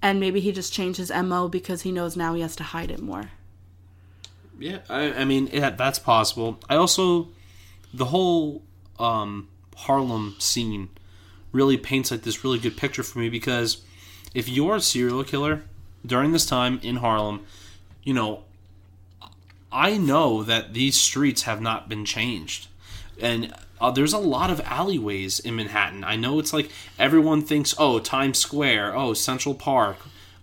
[0.00, 2.90] And maybe he just changed his MO because he knows now he has to hide
[2.90, 3.30] it more.
[4.58, 6.58] Yeah, I, I mean, yeah, that's possible.
[6.68, 7.28] I also,
[7.94, 8.62] the whole
[8.98, 10.88] um, Harlem scene
[11.52, 13.82] really paints like this really good picture for me because
[14.34, 15.62] if you're a serial killer
[16.04, 17.44] during this time in Harlem,
[18.02, 18.44] you know,
[19.72, 22.68] I know that these streets have not been changed.
[23.20, 26.04] And uh, there's a lot of alleyways in Manhattan.
[26.04, 29.96] I know it's like everyone thinks, oh, Times Square, oh, Central Park,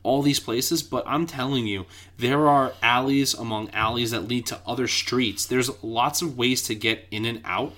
[0.03, 1.85] all these places, but I'm telling you,
[2.17, 5.45] there are alleys among alleys that lead to other streets.
[5.45, 7.73] There's lots of ways to get in and out.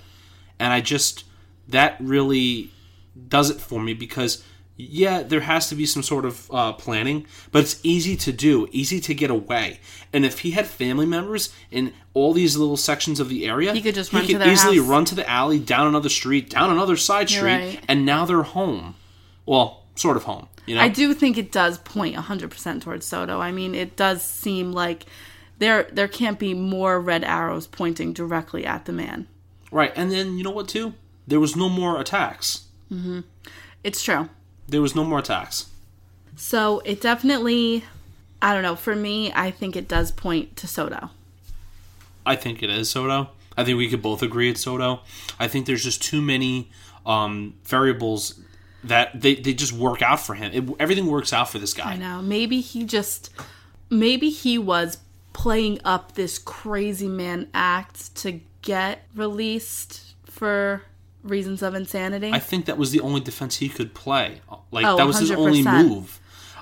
[0.58, 1.24] And I just,
[1.68, 2.70] that really
[3.28, 4.44] does it for me because
[4.90, 8.68] yeah, there has to be some sort of uh, planning, but it's easy to do,
[8.72, 9.80] easy to get away.
[10.12, 13.80] And if he had family members in all these little sections of the area, He
[13.82, 14.86] could just run to could their easily house.
[14.86, 17.80] run to the alley, down another street, down another side You're street, right.
[17.88, 18.94] and now they're home.
[19.46, 20.48] Well, sort of home.
[20.66, 23.40] You know, I do think it does point 100% towards Soto.
[23.40, 25.06] I mean, it does seem like
[25.58, 29.26] there there can't be more red arrows pointing directly at the man.
[29.70, 29.92] right.
[29.96, 30.68] And then you know what?
[30.68, 30.94] Too,
[31.26, 32.66] there was no more attacks.
[33.84, 34.28] It's true.
[34.68, 35.66] There was no more attacks.
[36.36, 37.84] So it definitely,
[38.40, 38.76] I don't know.
[38.76, 41.10] For me, I think it does point to Soto.
[42.24, 43.30] I think it is Soto.
[43.56, 45.00] I think we could both agree it's Soto.
[45.38, 46.70] I think there's just too many
[47.04, 48.40] um, variables
[48.84, 50.52] that they, they just work out for him.
[50.52, 51.92] It, everything works out for this guy.
[51.92, 52.22] I know.
[52.22, 53.30] Maybe he just,
[53.90, 54.98] maybe he was
[55.32, 60.82] playing up this crazy man act to get released for
[61.22, 62.30] reasons of insanity.
[62.32, 64.40] I think that was the only defense he could play.
[64.70, 66.18] Like Oh, that was his only move.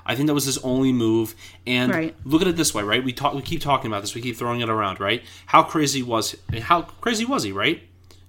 [0.07, 1.35] I think that was his only move.
[1.67, 2.17] And Right.
[2.25, 3.05] look at it this way, right?
[3.05, 4.15] We talk, we keep talking about this.
[4.15, 5.23] We keep throwing it around, right?
[5.47, 7.83] How crazy was how crazy was he, right?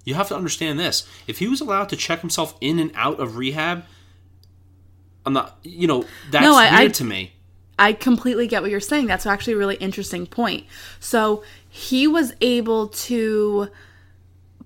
[0.04, 1.06] You have to understand this.
[1.26, 3.84] If he was allowed to check himself in and out of rehab,
[5.24, 5.58] I'm not.
[5.62, 7.32] You know, that's No, I- weird I- to me.
[7.78, 9.06] I completely get what you're saying.
[9.06, 10.66] That's actually a really interesting point.
[11.00, 13.68] So he was able to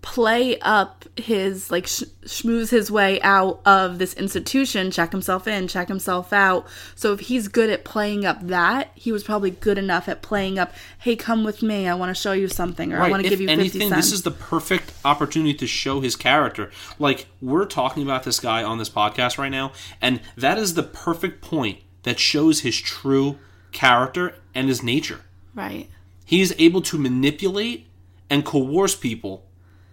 [0.06, 5.66] play up his like sh- schmooze his way out of this institution, check himself in,
[5.66, 6.64] check himself out.
[6.94, 10.60] So if he's good at playing up that, he was probably good enough at playing
[10.60, 11.88] up, "Hey, come with me.
[11.88, 13.96] I want to show you something, or I want to give you 50 anything, cents."
[13.96, 16.70] this is the perfect opportunity to show his character.
[17.00, 20.84] Like we're talking about this guy on this podcast right now, and that is the
[20.84, 23.38] perfect point that shows his true
[23.72, 25.22] character and his nature.
[25.52, 25.88] right.
[26.24, 27.86] He is able to manipulate
[28.30, 29.44] and coerce people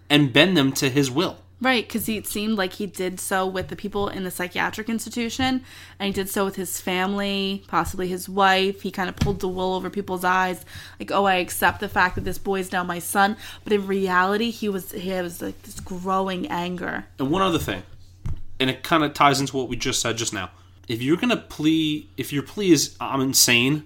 [0.08, 1.38] and bend them to his will.
[1.60, 5.62] Right, because it seemed like he did so with the people in the psychiatric institution,
[5.98, 8.82] and he did so with his family, possibly his wife.
[8.82, 10.66] He kind of pulled the wool over people's eyes,
[11.00, 13.86] like, "Oh, I accept the fact that this boy is now my son," but in
[13.86, 17.06] reality, he was he was like this growing anger.
[17.18, 17.82] And one other thing,
[18.60, 20.50] and it kind of ties into what we just said just now.
[20.86, 23.84] If you're gonna plea, if your plea is I'm insane,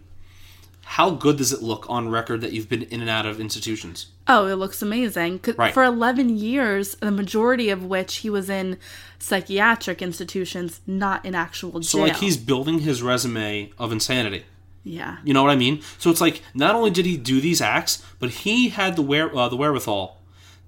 [0.92, 4.06] how good does it look on record that you've been in and out of institutions?
[4.26, 5.38] Oh, it looks amazing.
[5.56, 5.74] Right.
[5.74, 8.78] For 11 years, the majority of which he was in
[9.18, 11.82] psychiatric institutions, not in actual jail.
[11.82, 14.44] So like he's building his resume of insanity.
[14.82, 15.18] yeah.
[15.24, 15.82] You know what I mean?
[15.98, 19.34] So it's like not only did he do these acts, but he had the where
[19.36, 20.18] uh, the wherewithal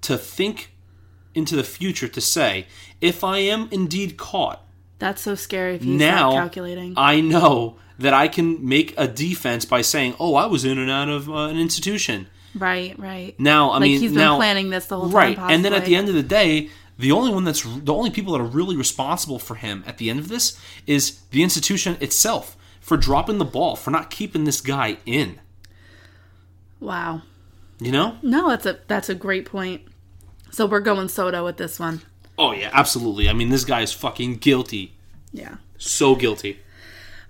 [0.03, 0.73] to think
[1.35, 2.67] into the future to say,
[3.01, 4.63] if I am indeed caught,
[5.01, 6.95] That's so scary if he's now not calculating.
[6.97, 10.91] I know that I can make a defense by saying, "Oh, I was in and
[10.91, 13.39] out of uh, an institution." right, right.
[13.39, 15.17] Now, I like mean, he's been now, planning this the whole time.
[15.17, 15.39] right?
[15.39, 18.35] And then at the end of the day, the only one that's the only people
[18.35, 22.57] that are really responsible for him at the end of this is the institution itself
[22.81, 25.41] for dropping the ball for not keeping this guy in.
[26.79, 27.23] Wow.
[27.79, 28.19] You know?
[28.23, 29.83] No, that's a that's a great point.
[30.51, 32.03] So we're going Soto with this one.
[32.41, 33.29] Oh yeah, absolutely.
[33.29, 34.95] I mean, this guy is fucking guilty.
[35.31, 35.57] Yeah.
[35.77, 36.59] So guilty.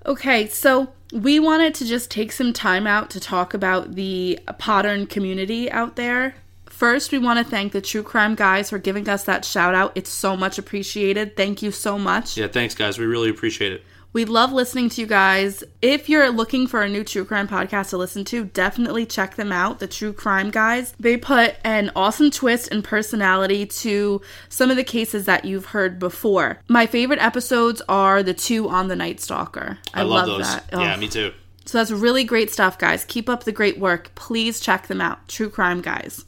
[0.07, 5.11] Okay, so we wanted to just take some time out to talk about the Podern
[5.11, 6.37] community out there.
[6.67, 9.91] First, we want to thank the True Crime guys for giving us that shout out.
[9.97, 11.37] It's so much appreciated.
[11.37, 12.37] Thank you so much.
[12.37, 12.97] Yeah, thanks guys.
[12.97, 13.83] We really appreciate it.
[14.13, 15.63] We love listening to you guys.
[15.81, 19.53] If you're looking for a new true crime podcast to listen to, definitely check them
[19.53, 20.93] out, the True Crime Guys.
[20.99, 26.01] They put an awesome twist and personality to some of the cases that you've heard
[26.01, 26.59] before.
[26.67, 29.79] My favorite episodes are the two on the Night Stalker.
[29.95, 30.55] I, I love, love, those.
[30.55, 30.65] that.
[30.73, 31.01] Yeah, Ugh.
[31.01, 31.33] me too.
[31.67, 33.05] So that's really great stuff, guys.
[33.05, 34.13] Keep up the great work.
[34.17, 35.29] Please check them out.
[35.29, 36.25] True Crime Guys.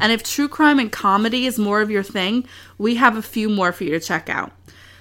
[0.00, 2.46] And if true crime and comedy is more of your thing,
[2.76, 4.52] we have a few more for you to check out.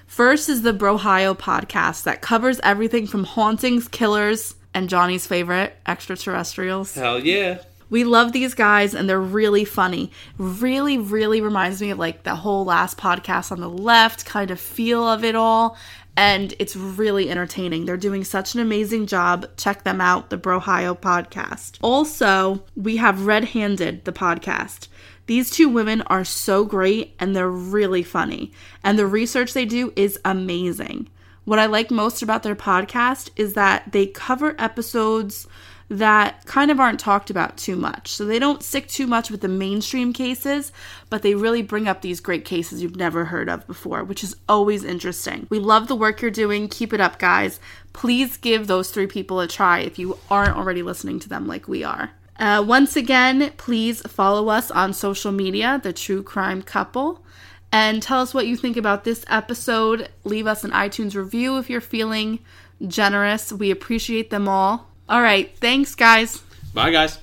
[0.07, 6.95] First is the Brohio podcast that covers everything from hauntings, killers, and Johnny's favorite, extraterrestrials.
[6.95, 7.59] Hell yeah.
[7.89, 10.11] We love these guys and they're really funny.
[10.37, 14.59] Really, really reminds me of like the whole last podcast on the left kind of
[14.59, 15.77] feel of it all.
[16.15, 17.85] And it's really entertaining.
[17.85, 19.45] They're doing such an amazing job.
[19.57, 21.77] Check them out, the Brohio podcast.
[21.81, 24.87] Also, we have Red Handed, the podcast.
[25.28, 28.51] These two women are so great and they're really funny.
[28.84, 31.09] And the research they do is amazing.
[31.45, 35.47] What I like most about their podcast is that they cover episodes
[35.89, 38.11] that kind of aren't talked about too much.
[38.11, 40.73] So they don't stick too much with the mainstream cases,
[41.09, 44.36] but they really bring up these great cases you've never heard of before, which is
[44.49, 45.47] always interesting.
[45.49, 46.67] We love the work you're doing.
[46.67, 47.59] Keep it up, guys.
[47.93, 51.67] Please give those three people a try if you aren't already listening to them like
[51.69, 52.11] we are.
[52.39, 57.23] Uh, once again, please follow us on social media, The True Crime Couple,
[57.71, 60.09] and tell us what you think about this episode.
[60.23, 62.39] Leave us an iTunes review if you're feeling
[62.88, 63.51] generous.
[63.51, 64.88] We appreciate them all.
[65.09, 65.55] All right.
[65.57, 66.43] Thanks, guys.
[66.73, 67.19] Bye guys.